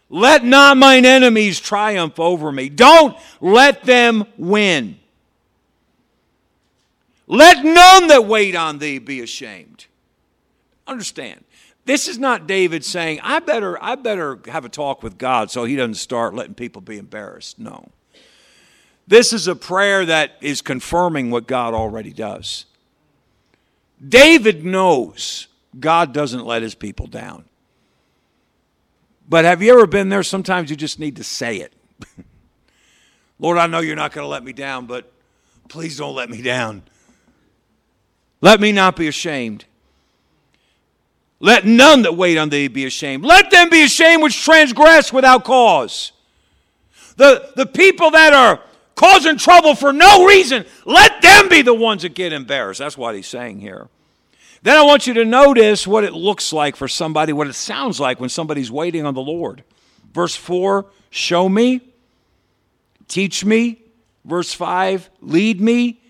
Let 0.08 0.44
not 0.44 0.76
mine 0.76 1.04
enemies 1.04 1.58
triumph 1.58 2.20
over 2.20 2.52
me. 2.52 2.68
Don't 2.68 3.16
let 3.40 3.82
them 3.82 4.24
win. 4.36 4.96
Let 7.26 7.64
none 7.64 8.06
that 8.06 8.26
wait 8.26 8.54
on 8.54 8.78
thee 8.78 9.00
be 9.00 9.20
ashamed. 9.20 9.86
Understand. 10.86 11.42
This 11.84 12.06
is 12.06 12.18
not 12.18 12.46
David 12.46 12.84
saying, 12.84 13.20
I 13.22 13.40
better, 13.40 13.82
I 13.82 13.96
better 13.96 14.38
have 14.46 14.64
a 14.64 14.68
talk 14.68 15.02
with 15.02 15.18
God 15.18 15.50
so 15.50 15.64
he 15.64 15.74
doesn't 15.74 15.94
start 15.94 16.34
letting 16.34 16.54
people 16.54 16.80
be 16.80 16.96
embarrassed. 16.96 17.58
No. 17.58 17.90
This 19.06 19.32
is 19.32 19.48
a 19.48 19.56
prayer 19.56 20.04
that 20.06 20.36
is 20.40 20.62
confirming 20.62 21.30
what 21.30 21.46
God 21.46 21.74
already 21.74 22.12
does. 22.12 22.66
David 24.06 24.64
knows 24.64 25.48
God 25.78 26.12
doesn't 26.12 26.44
let 26.44 26.62
his 26.62 26.74
people 26.74 27.06
down. 27.06 27.44
But 29.28 29.44
have 29.44 29.62
you 29.62 29.72
ever 29.72 29.86
been 29.86 30.08
there? 30.08 30.22
Sometimes 30.22 30.70
you 30.70 30.76
just 30.76 30.98
need 30.98 31.16
to 31.16 31.24
say 31.24 31.56
it. 31.58 31.72
Lord, 33.38 33.58
I 33.58 33.66
know 33.66 33.80
you're 33.80 33.96
not 33.96 34.12
going 34.12 34.24
to 34.24 34.28
let 34.28 34.44
me 34.44 34.52
down, 34.52 34.86
but 34.86 35.10
please 35.68 35.96
don't 35.96 36.14
let 36.14 36.30
me 36.30 36.42
down. 36.42 36.82
Let 38.40 38.60
me 38.60 38.72
not 38.72 38.96
be 38.96 39.08
ashamed. 39.08 39.64
Let 41.42 41.66
none 41.66 42.02
that 42.02 42.16
wait 42.16 42.38
on 42.38 42.50
thee 42.50 42.68
be 42.68 42.86
ashamed. 42.86 43.24
Let 43.24 43.50
them 43.50 43.68
be 43.68 43.82
ashamed 43.82 44.22
which 44.22 44.44
transgress 44.44 45.12
without 45.12 45.42
cause. 45.42 46.12
The, 47.16 47.50
the 47.56 47.66
people 47.66 48.12
that 48.12 48.32
are 48.32 48.60
causing 48.94 49.38
trouble 49.38 49.74
for 49.74 49.92
no 49.92 50.24
reason, 50.24 50.64
let 50.86 51.20
them 51.20 51.48
be 51.48 51.62
the 51.62 51.74
ones 51.74 52.02
that 52.02 52.14
get 52.14 52.32
embarrassed. 52.32 52.78
That's 52.78 52.96
what 52.96 53.16
he's 53.16 53.26
saying 53.26 53.58
here. 53.58 53.88
Then 54.62 54.76
I 54.76 54.82
want 54.82 55.08
you 55.08 55.14
to 55.14 55.24
notice 55.24 55.84
what 55.84 56.04
it 56.04 56.12
looks 56.12 56.52
like 56.52 56.76
for 56.76 56.86
somebody, 56.86 57.32
what 57.32 57.48
it 57.48 57.54
sounds 57.54 57.98
like 57.98 58.20
when 58.20 58.28
somebody's 58.28 58.70
waiting 58.70 59.04
on 59.04 59.14
the 59.14 59.20
Lord. 59.20 59.64
Verse 60.14 60.36
4, 60.36 60.86
show 61.10 61.48
me, 61.48 61.80
teach 63.08 63.44
me. 63.44 63.82
Verse 64.24 64.54
5, 64.54 65.10
lead 65.20 65.60
me, 65.60 66.00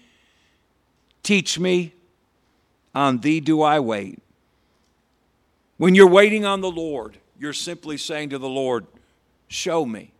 teach 1.23 1.59
me. 1.59 1.95
On 2.95 3.19
thee 3.19 3.41
do 3.41 3.63
I 3.63 3.81
wait. 3.81 4.23
When 5.83 5.97
you're 5.97 6.07
waiting 6.07 6.45
on 6.45 6.61
the 6.61 6.71
Lord, 6.71 7.19
you're 7.41 7.53
simply 7.53 7.97
saying 7.97 8.29
to 8.29 8.39
the 8.39 8.49
Lord, 8.49 8.87
Show 9.49 9.85
me, 9.85 10.13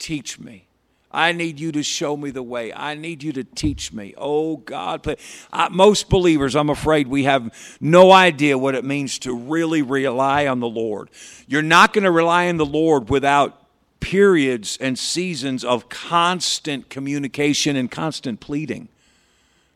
teach 0.00 0.40
me. 0.40 0.66
I 1.12 1.30
need 1.30 1.60
you 1.60 1.70
to 1.70 1.84
show 1.84 2.16
me 2.16 2.32
the 2.32 2.42
way. 2.42 2.72
I 2.72 2.96
need 2.96 3.22
you 3.22 3.32
to 3.34 3.44
teach 3.44 3.92
me. 3.92 4.14
Oh, 4.18 4.56
God. 4.56 5.16
Uh, 5.52 5.68
most 5.70 6.08
believers, 6.08 6.56
I'm 6.56 6.70
afraid, 6.70 7.06
we 7.06 7.22
have 7.22 7.54
no 7.80 8.10
idea 8.10 8.58
what 8.58 8.74
it 8.74 8.84
means 8.84 9.20
to 9.20 9.32
really 9.32 9.80
rely 9.80 10.48
on 10.48 10.58
the 10.58 10.68
Lord. 10.68 11.08
You're 11.46 11.62
not 11.62 11.92
going 11.92 12.02
to 12.02 12.10
rely 12.10 12.48
on 12.48 12.56
the 12.56 12.66
Lord 12.66 13.10
without 13.10 13.68
periods 14.00 14.76
and 14.80 14.98
seasons 14.98 15.62
of 15.62 15.88
constant 15.88 16.90
communication 16.90 17.76
and 17.76 17.88
constant 17.88 18.40
pleading. 18.40 18.88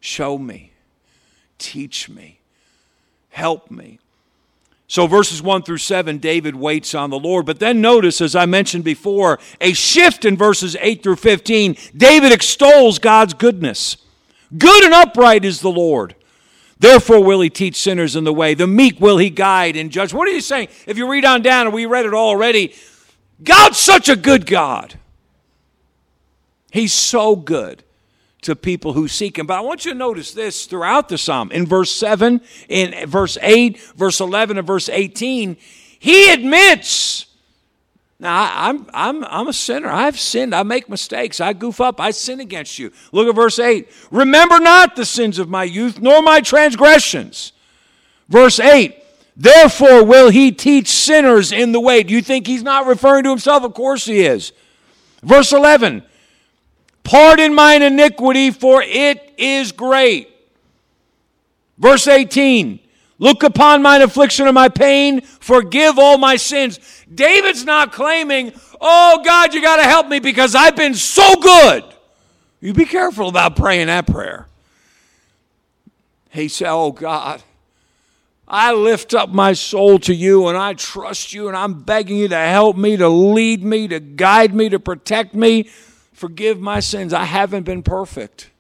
Show 0.01 0.39
me, 0.39 0.73
teach 1.57 2.09
me, 2.09 2.41
help 3.29 3.71
me. 3.71 4.01
So, 4.91 5.07
verses 5.07 5.43
1 5.43 5.65
through 5.65 5.79
7, 5.79 6.17
David 6.17 6.57
waits 6.57 6.95
on 6.95 7.11
the 7.11 7.19
Lord. 7.19 7.45
But 7.45 7.61
then 7.61 7.83
notice, 7.83 8.23
as 8.23 8.35
I 8.35 8.47
mentioned 8.47 8.85
before, 8.85 9.39
a 9.61 9.75
shift 9.75 10.25
in 10.25 10.35
verses 10.35 10.77
8 10.81 11.03
through 11.03 11.17
15. 11.17 11.77
David 11.95 12.33
extols 12.33 12.99
God's 12.99 13.35
goodness. 13.35 13.99
Good 14.57 14.85
and 14.85 14.95
upright 14.95 15.45
is 15.45 15.61
the 15.61 15.71
Lord. 15.71 16.15
Therefore 16.79 17.23
will 17.23 17.43
he 17.43 17.51
teach 17.51 17.77
sinners 17.77 18.17
in 18.17 18.25
the 18.25 18.33
way. 18.33 18.55
The 18.55 18.67
meek 18.67 18.99
will 18.99 19.19
he 19.19 19.29
guide 19.29 19.77
and 19.77 19.91
judge. 19.91 20.15
What 20.15 20.27
are 20.27 20.33
you 20.33 20.41
saying? 20.41 20.69
If 20.87 20.97
you 20.97 21.11
read 21.11 21.27
on 21.27 21.43
down, 21.43 21.67
and 21.67 21.75
we 21.75 21.85
read 21.85 22.07
it 22.07 22.15
already, 22.15 22.75
God's 23.43 23.77
such 23.79 24.09
a 24.09 24.17
good 24.17 24.47
God. 24.47 24.95
He's 26.71 26.95
so 26.95 27.37
good 27.37 27.83
to 28.43 28.55
people 28.55 28.93
who 28.93 29.09
seek 29.09 29.39
him. 29.39 29.47
But 29.47 29.59
I 29.59 29.61
want 29.61 29.85
you 29.85 29.93
to 29.93 29.99
notice 29.99 30.33
this 30.33 30.67
throughout 30.67 31.09
the 31.09 31.19
psalm. 31.19 31.51
In 31.51 31.67
verse 31.67 31.91
7, 31.93 32.41
in 32.69 33.09
verse 33.09 33.37
8, 33.41 33.81
verse 33.97 34.21
11, 34.21 34.59
and 34.59 34.67
verse 34.67 34.89
18, 34.89 35.57
he 35.99 36.33
admits. 36.33 37.27
Now, 38.21 38.51
I'm, 38.53 38.87
I'm, 38.93 39.25
I'm 39.25 39.49
a 39.49 39.53
sinner. 39.53 39.89
I've 39.89 40.19
sinned. 40.19 40.55
I 40.55 40.63
make 40.63 40.89
mistakes. 40.89 41.41
I 41.41 41.53
goof 41.53 41.81
up. 41.81 42.01
I 42.01 42.11
sin 42.11 42.41
against 42.41 42.79
you. 42.79 42.93
Look 43.13 43.29
at 43.29 43.35
verse 43.35 43.59
8. 43.59 43.89
Remember 44.11 44.59
not 44.59 44.97
the 44.97 45.05
sins 45.05 45.39
of 45.39 45.49
my 45.49 45.65
youth, 45.65 46.01
nor 46.01 46.23
my 46.23 46.41
transgressions. 46.41 47.53
Verse 48.29 48.59
8. 48.59 48.97
Therefore 49.37 50.05
will 50.05 50.31
he 50.31 50.51
teach 50.51 50.89
sinners 50.89 51.53
in 51.53 51.71
the 51.71 51.81
way. 51.81 52.03
Do 52.03 52.13
you 52.13 52.23
think 52.23 52.47
he's 52.47 52.65
not 52.65 52.87
referring 52.87 53.23
to 53.23 53.31
himself? 53.31 53.63
Of 53.63 53.73
course 53.73 54.05
he 54.05 54.27
is. 54.27 54.53
Verse 55.23 55.53
11. 55.53 56.03
Pardon 57.09 57.55
mine 57.55 57.81
iniquity, 57.81 58.51
for 58.51 58.83
it 58.83 59.33
is 59.39 59.73
great. 59.73 60.29
Verse 61.79 62.07
18 62.07 62.81
Look 63.19 63.45
upon 63.45 63.81
mine 63.81 64.03
affliction 64.03 64.47
and 64.47 64.55
my 64.55 64.69
pain, 64.69 65.23
forgive 65.23 65.99
all 65.99 66.19
my 66.19 66.37
sins. 66.37 66.79
David's 67.13 67.65
not 67.65 67.93
claiming, 67.93 68.53
oh 68.79 69.23
God, 69.25 69.55
you 69.55 69.63
got 69.63 69.77
to 69.77 69.85
help 69.85 70.07
me 70.07 70.19
because 70.19 70.55
I've 70.55 70.77
been 70.77 70.93
so 70.93 71.35
good. 71.37 71.83
You 72.61 72.75
be 72.75 72.85
careful 72.85 73.29
about 73.29 73.57
praying 73.57 73.87
that 73.87 74.07
prayer. 74.07 74.47
He 76.29 76.49
said, 76.49 76.71
oh 76.71 76.93
God, 76.93 77.43
I 78.47 78.75
lift 78.75 79.15
up 79.15 79.31
my 79.31 79.55
soul 79.55 79.99
to 80.01 80.15
you 80.15 80.47
and 80.49 80.59
I 80.59 80.75
trust 80.75 81.33
you 81.33 81.49
and 81.49 81.57
I'm 81.57 81.83
begging 81.83 82.19
you 82.19 82.29
to 82.29 82.37
help 82.37 82.77
me, 82.77 82.99
to 82.99 83.09
lead 83.09 83.65
me, 83.65 83.89
to 83.89 83.99
guide 83.99 84.55
me, 84.55 84.69
to 84.69 84.79
protect 84.79 85.35
me. 85.35 85.71
Forgive 86.19 86.61
my 86.61 86.81
sins. 86.81 87.13
I 87.13 87.23
haven't 87.23 87.63
been 87.63 87.85
perfect. 87.85 88.51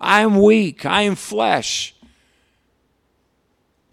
I 0.00 0.22
am 0.22 0.42
weak. 0.42 0.84
I 0.84 1.02
am 1.02 1.14
flesh. 1.14 1.94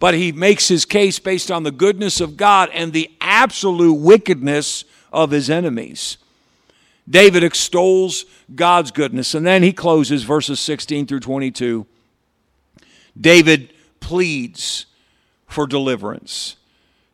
But 0.00 0.14
he 0.14 0.32
makes 0.32 0.66
his 0.66 0.84
case 0.84 1.20
based 1.20 1.48
on 1.48 1.62
the 1.62 1.70
goodness 1.70 2.20
of 2.20 2.36
God 2.36 2.70
and 2.72 2.92
the 2.92 3.08
absolute 3.20 3.94
wickedness 3.94 4.84
of 5.12 5.30
his 5.30 5.48
enemies. 5.48 6.16
David 7.08 7.44
extols 7.44 8.24
God's 8.52 8.90
goodness. 8.90 9.32
And 9.32 9.46
then 9.46 9.62
he 9.62 9.72
closes 9.72 10.24
verses 10.24 10.58
16 10.58 11.06
through 11.06 11.20
22. 11.20 11.86
David 13.20 13.72
pleads 14.00 14.86
for 15.46 15.68
deliverance. 15.68 16.56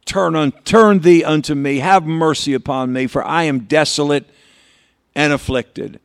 Turn, 0.07 0.35
un, 0.35 0.53
turn 0.65 1.01
thee 1.01 1.23
unto 1.23 1.55
me, 1.55 1.81
have 1.81 2.07
mercy 2.07 2.55
upon 2.55 2.91
me, 2.95 3.07
for 3.07 3.23
I 3.23 3.43
am 3.43 3.61
desolate 3.61 4.31
and 5.15 5.33
afflicted. 5.33 6.01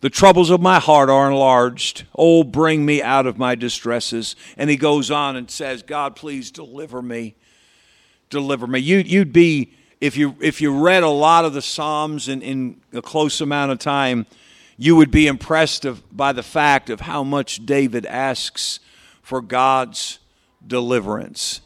The 0.00 0.10
troubles 0.10 0.50
of 0.50 0.60
my 0.60 0.78
heart 0.78 1.10
are 1.10 1.28
enlarged. 1.28 2.04
Oh, 2.16 2.44
bring 2.44 2.86
me 2.86 3.02
out 3.02 3.26
of 3.26 3.36
my 3.36 3.56
distresses. 3.56 4.36
And 4.56 4.70
he 4.70 4.76
goes 4.76 5.10
on 5.10 5.34
and 5.34 5.50
says, 5.50 5.82
God, 5.82 6.14
please 6.14 6.52
deliver 6.52 7.02
me. 7.02 7.34
Deliver 8.30 8.66
me. 8.66 8.78
You, 8.78 8.98
you'd 8.98 9.32
be, 9.32 9.72
if 10.00 10.16
you, 10.16 10.36
if 10.40 10.60
you 10.60 10.78
read 10.78 11.02
a 11.02 11.08
lot 11.08 11.44
of 11.44 11.52
the 11.52 11.62
Psalms 11.62 12.28
in, 12.28 12.42
in 12.42 12.80
a 12.92 13.02
close 13.02 13.40
amount 13.40 13.72
of 13.72 13.80
time, 13.80 14.26
you 14.76 14.94
would 14.94 15.10
be 15.10 15.26
impressed 15.26 15.84
of, 15.84 16.16
by 16.16 16.32
the 16.32 16.44
fact 16.44 16.90
of 16.90 17.00
how 17.00 17.24
much 17.24 17.66
David 17.66 18.06
asks 18.06 18.78
for 19.20 19.40
God's 19.40 20.20
deliverance. 20.64 21.60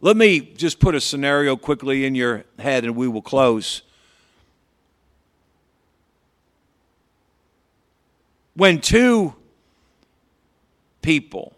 Let 0.00 0.16
me 0.16 0.40
just 0.40 0.80
put 0.80 0.96
a 0.96 1.00
scenario 1.00 1.56
quickly 1.56 2.04
in 2.04 2.16
your 2.16 2.44
head 2.58 2.84
and 2.84 2.96
we 2.96 3.06
will 3.06 3.22
close. 3.22 3.82
When 8.58 8.80
two 8.80 9.36
people 11.00 11.54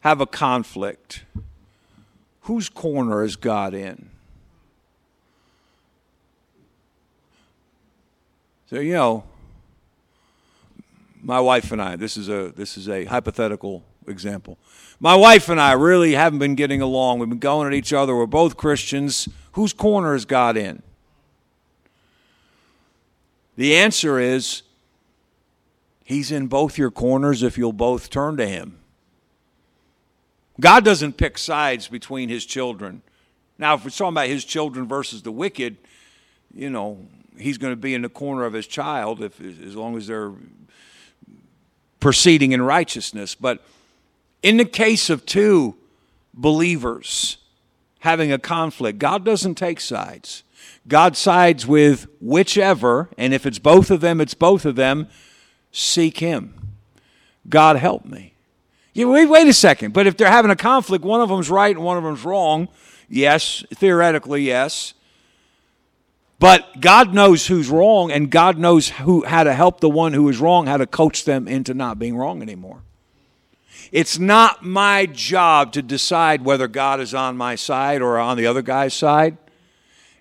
have 0.00 0.20
a 0.20 0.26
conflict, 0.26 1.24
whose 2.42 2.68
corner 2.68 3.24
is 3.24 3.36
God 3.36 3.72
in? 3.72 4.10
So, 8.68 8.78
you 8.78 8.92
know, 8.92 9.24
my 11.22 11.40
wife 11.40 11.72
and 11.72 11.80
I, 11.80 11.96
this 11.96 12.18
is 12.18 12.28
a 12.28 12.52
this 12.54 12.76
is 12.76 12.86
a 12.86 13.06
hypothetical 13.06 13.82
example. 14.06 14.58
My 15.00 15.14
wife 15.14 15.48
and 15.48 15.58
I 15.58 15.72
really 15.72 16.12
haven't 16.12 16.40
been 16.40 16.56
getting 16.56 16.82
along. 16.82 17.20
We've 17.20 17.28
been 17.30 17.38
going 17.38 17.66
at 17.66 17.72
each 17.72 17.94
other. 17.94 18.14
We're 18.14 18.26
both 18.26 18.58
Christians. 18.58 19.30
Whose 19.52 19.72
corner 19.72 20.14
is 20.14 20.26
God 20.26 20.58
in? 20.58 20.82
The 23.56 23.74
answer 23.76 24.18
is 24.18 24.64
He's 26.08 26.32
in 26.32 26.46
both 26.46 26.78
your 26.78 26.90
corners 26.90 27.42
if 27.42 27.58
you'll 27.58 27.74
both 27.74 28.08
turn 28.08 28.38
to 28.38 28.46
Him. 28.46 28.78
God 30.58 30.82
doesn't 30.82 31.18
pick 31.18 31.36
sides 31.36 31.86
between 31.86 32.30
His 32.30 32.46
children. 32.46 33.02
Now, 33.58 33.74
if 33.74 33.84
we're 33.84 33.90
talking 33.90 34.14
about 34.14 34.28
His 34.28 34.46
children 34.46 34.88
versus 34.88 35.20
the 35.20 35.30
wicked, 35.30 35.76
you 36.54 36.70
know, 36.70 37.06
He's 37.36 37.58
going 37.58 37.72
to 37.72 37.76
be 37.76 37.92
in 37.92 38.00
the 38.00 38.08
corner 38.08 38.46
of 38.46 38.54
His 38.54 38.66
child 38.66 39.22
if, 39.22 39.38
as 39.38 39.76
long 39.76 39.98
as 39.98 40.06
they're 40.06 40.32
proceeding 42.00 42.52
in 42.52 42.62
righteousness. 42.62 43.34
But 43.34 43.62
in 44.42 44.56
the 44.56 44.64
case 44.64 45.10
of 45.10 45.26
two 45.26 45.76
believers 46.32 47.36
having 47.98 48.32
a 48.32 48.38
conflict, 48.38 48.98
God 48.98 49.26
doesn't 49.26 49.56
take 49.56 49.78
sides. 49.78 50.42
God 50.88 51.18
sides 51.18 51.66
with 51.66 52.06
whichever, 52.18 53.10
and 53.18 53.34
if 53.34 53.44
it's 53.44 53.58
both 53.58 53.90
of 53.90 54.00
them, 54.00 54.22
it's 54.22 54.32
both 54.32 54.64
of 54.64 54.74
them 54.74 55.08
seek 55.72 56.18
Him. 56.18 56.54
God 57.48 57.76
help 57.76 58.04
me. 58.04 58.34
Yeah, 58.92 59.06
wait, 59.06 59.26
wait 59.26 59.46
a 59.46 59.52
second. 59.52 59.92
But 59.92 60.06
if 60.06 60.16
they're 60.16 60.30
having 60.30 60.50
a 60.50 60.56
conflict, 60.56 61.04
one 61.04 61.20
of 61.20 61.28
them's 61.28 61.50
right 61.50 61.74
and 61.74 61.84
one 61.84 61.96
of 61.96 62.02
them's 62.02 62.24
wrong. 62.24 62.68
Yes, 63.08 63.64
theoretically, 63.74 64.42
yes. 64.42 64.94
But 66.38 66.80
God 66.80 67.14
knows 67.14 67.46
who's 67.46 67.68
wrong, 67.68 68.12
and 68.12 68.30
God 68.30 68.58
knows 68.58 68.90
who, 68.90 69.24
how 69.24 69.44
to 69.44 69.52
help 69.52 69.80
the 69.80 69.88
one 69.88 70.12
who 70.12 70.28
is 70.28 70.38
wrong, 70.38 70.66
how 70.66 70.76
to 70.76 70.86
coach 70.86 71.24
them 71.24 71.48
into 71.48 71.74
not 71.74 71.98
being 71.98 72.16
wrong 72.16 72.42
anymore. 72.42 72.82
It's 73.90 74.18
not 74.18 74.64
my 74.64 75.06
job 75.06 75.72
to 75.72 75.82
decide 75.82 76.44
whether 76.44 76.68
God 76.68 77.00
is 77.00 77.14
on 77.14 77.36
my 77.36 77.54
side 77.54 78.02
or 78.02 78.18
on 78.18 78.36
the 78.36 78.46
other 78.46 78.62
guy's 78.62 78.94
side. 78.94 79.36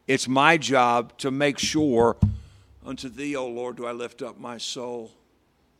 It's 0.08 0.28
my 0.28 0.58
job 0.58 1.18
to 1.18 1.32
make 1.32 1.60
sure, 1.60 2.16
unto 2.86 3.10
thee, 3.10 3.36
O 3.36 3.48
Lord, 3.48 3.76
do 3.76 3.86
I 3.86 3.92
lift 3.92 4.22
up 4.22 4.40
my 4.40 4.58
soul. 4.58 5.12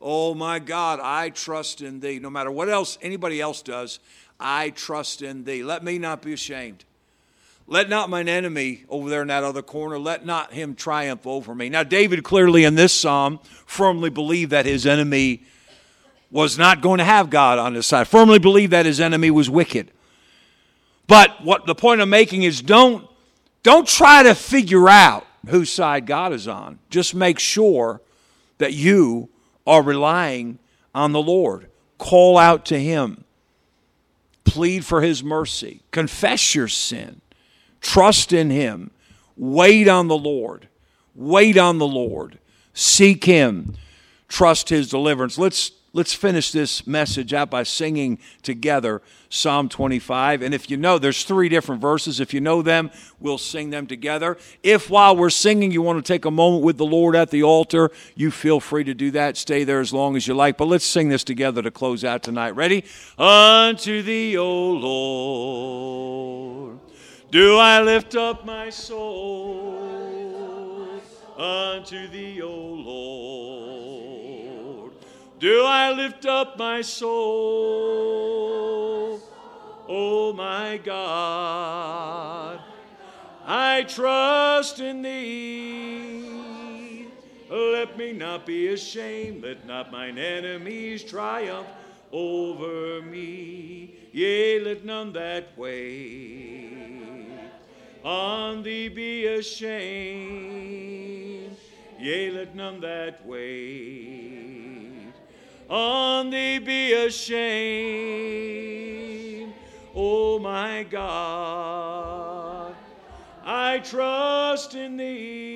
Oh 0.00 0.34
my 0.34 0.58
God, 0.58 1.00
I 1.02 1.30
trust 1.30 1.80
in 1.80 2.00
thee. 2.00 2.18
No 2.18 2.30
matter 2.30 2.50
what 2.50 2.68
else 2.68 2.98
anybody 3.02 3.40
else 3.40 3.62
does, 3.62 3.98
I 4.38 4.70
trust 4.70 5.22
in 5.22 5.44
thee. 5.44 5.64
Let 5.64 5.82
me 5.82 5.98
not 5.98 6.22
be 6.22 6.32
ashamed. 6.32 6.84
Let 7.66 7.90
not 7.90 8.08
mine 8.08 8.28
enemy 8.28 8.84
over 8.88 9.10
there 9.10 9.20
in 9.20 9.28
that 9.28 9.44
other 9.44 9.60
corner, 9.60 9.98
let 9.98 10.24
not 10.24 10.54
him 10.54 10.74
triumph 10.74 11.26
over 11.26 11.54
me. 11.54 11.68
Now, 11.68 11.82
David 11.82 12.24
clearly 12.24 12.64
in 12.64 12.76
this 12.76 12.94
psalm 12.94 13.40
firmly 13.66 14.08
believed 14.08 14.52
that 14.52 14.64
his 14.64 14.86
enemy 14.86 15.42
was 16.30 16.56
not 16.56 16.80
going 16.80 16.98
to 16.98 17.04
have 17.04 17.28
God 17.28 17.58
on 17.58 17.74
his 17.74 17.84
side, 17.84 18.08
firmly 18.08 18.38
believed 18.38 18.72
that 18.72 18.86
his 18.86 19.00
enemy 19.00 19.30
was 19.30 19.50
wicked. 19.50 19.90
But 21.06 21.44
what 21.44 21.66
the 21.66 21.74
point 21.74 22.00
I'm 22.00 22.10
making 22.10 22.42
is 22.42 22.62
don't, 22.62 23.06
don't 23.62 23.86
try 23.86 24.22
to 24.22 24.34
figure 24.34 24.88
out 24.88 25.26
whose 25.48 25.70
side 25.70 26.06
God 26.06 26.32
is 26.32 26.48
on. 26.48 26.78
Just 26.88 27.14
make 27.14 27.38
sure 27.38 28.00
that 28.58 28.72
you 28.72 29.28
are 29.68 29.82
relying 29.82 30.58
on 30.94 31.12
the 31.12 31.22
Lord. 31.22 31.68
Call 31.98 32.38
out 32.38 32.64
to 32.66 32.80
Him. 32.80 33.24
Plead 34.44 34.84
for 34.84 35.02
His 35.02 35.22
mercy. 35.22 35.82
Confess 35.92 36.54
your 36.54 36.68
sin. 36.68 37.20
Trust 37.80 38.32
in 38.32 38.50
Him. 38.50 38.90
Wait 39.36 39.86
on 39.86 40.08
the 40.08 40.18
Lord. 40.18 40.68
Wait 41.14 41.58
on 41.58 41.78
the 41.78 41.86
Lord. 41.86 42.38
seek 42.72 43.24
Him, 43.24 43.74
trust 44.28 44.68
His 44.68 44.88
deliverance. 44.88 45.36
Let's 45.36 45.72
let's 45.92 46.14
finish 46.14 46.52
this 46.52 46.86
message 46.86 47.32
out 47.32 47.50
by 47.50 47.62
singing 47.62 48.18
together 48.42 49.02
Psalm 49.30 49.68
25. 49.68 50.42
And 50.42 50.54
if 50.54 50.70
you 50.70 50.76
know, 50.76 50.98
there's 50.98 51.24
three 51.24 51.48
different 51.48 51.80
verses. 51.80 52.20
If 52.20 52.32
you 52.32 52.40
know 52.40 52.62
them, 52.62 52.90
we'll 53.20 53.38
sing 53.38 53.70
them 53.70 53.86
together. 53.86 54.36
If 54.62 54.90
while 54.90 55.16
we're 55.16 55.30
singing, 55.30 55.70
you 55.70 55.82
want 55.82 56.04
to 56.04 56.12
take 56.12 56.24
a 56.24 56.30
moment 56.30 56.64
with 56.64 56.78
the 56.78 56.86
Lord 56.86 57.16
at 57.16 57.30
the 57.30 57.42
altar, 57.42 57.90
you 58.14 58.30
feel 58.30 58.60
free 58.60 58.84
to 58.84 58.94
do 58.94 59.10
that. 59.12 59.36
Stay 59.36 59.64
there 59.64 59.80
as 59.80 59.92
long 59.92 60.16
as 60.16 60.26
you 60.26 60.34
like. 60.34 60.56
But 60.56 60.68
let's 60.68 60.86
sing 60.86 61.08
this 61.08 61.24
together 61.24 61.62
to 61.62 61.70
close 61.70 62.04
out 62.04 62.22
tonight. 62.22 62.50
Ready? 62.50 62.84
Unto 63.18 64.02
thee, 64.02 64.36
O 64.38 64.72
Lord, 64.72 66.78
do 67.30 67.58
I 67.58 67.82
lift 67.82 68.14
up 68.14 68.44
my 68.44 68.70
soul. 68.70 69.78
Unto 71.38 72.08
thee, 72.08 72.42
O 72.42 72.50
Lord, 72.50 73.57
do 75.38 75.64
I 75.64 75.92
lift 75.92 76.26
up 76.26 76.58
my 76.58 76.80
soul. 76.82 78.28
O 79.88 80.32
my 80.34 80.78
God, 80.78 82.60
I 83.46 83.84
trust 83.84 84.80
in 84.80 85.00
thee. 85.02 86.26
Let 87.50 87.96
me 87.96 88.12
not 88.12 88.44
be 88.44 88.68
ashamed, 88.68 89.42
let 89.42 89.66
not 89.66 89.90
mine 89.90 90.18
enemies 90.18 91.02
triumph 91.02 91.68
over 92.12 93.00
me. 93.00 93.94
Yea, 94.12 94.60
let 94.60 94.84
none 94.84 95.14
that 95.14 95.56
way 95.56 96.68
on 98.04 98.62
thee 98.62 98.88
be 98.88 99.26
ashamed. 99.26 100.36
Yea, 101.98 102.30
let 102.30 102.54
none 102.54 102.80
that 102.80 103.26
wait 103.26 104.37
on 105.68 106.30
thee 106.30 106.58
be 106.58 106.92
ashamed. 106.94 107.44
O 109.94 110.38
my 110.38 110.84
God, 110.84 112.74
I 113.44 113.78
trust 113.80 114.74
in 114.74 114.96
thee. 114.96 115.54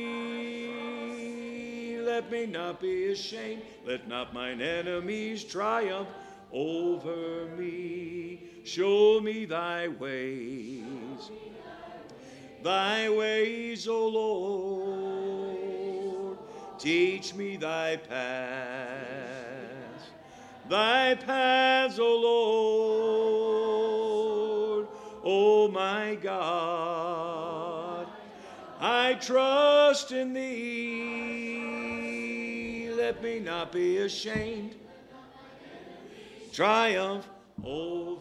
Let 2.01 2.31
me 2.31 2.47
not 2.47 2.81
be 2.81 3.13
ashamed. 3.13 3.63
Let 3.87 4.09
not 4.09 4.35
mine 4.35 4.61
enemies 4.61 5.45
triumph 5.45 6.09
over 6.53 7.47
me. 7.57 8.41
Show 8.65 9.21
me 9.21 9.45
thy 9.45 9.89
ways 9.89 11.31
thy 12.63 13.09
ways, 13.11 13.89
O 13.89 14.09
Lord. 14.09 15.59
Teach 16.79 17.35
me 17.35 17.57
thy 17.57 17.97
paths, 17.97 18.82
thy 20.69 21.15
paths, 21.15 21.99
O 21.99 22.17
Lord. 22.21 23.63
O 25.25 25.69
my 25.69 26.17
God, 26.17 28.07
I 28.81 29.15
trust 29.15 30.11
in 30.13 30.33
thee. 30.33 31.63
Let 32.97 33.23
me 33.23 33.39
not 33.39 33.71
be 33.73 33.99
ashamed. 33.99 34.75
Triumph 36.53 37.29
over 37.65 38.12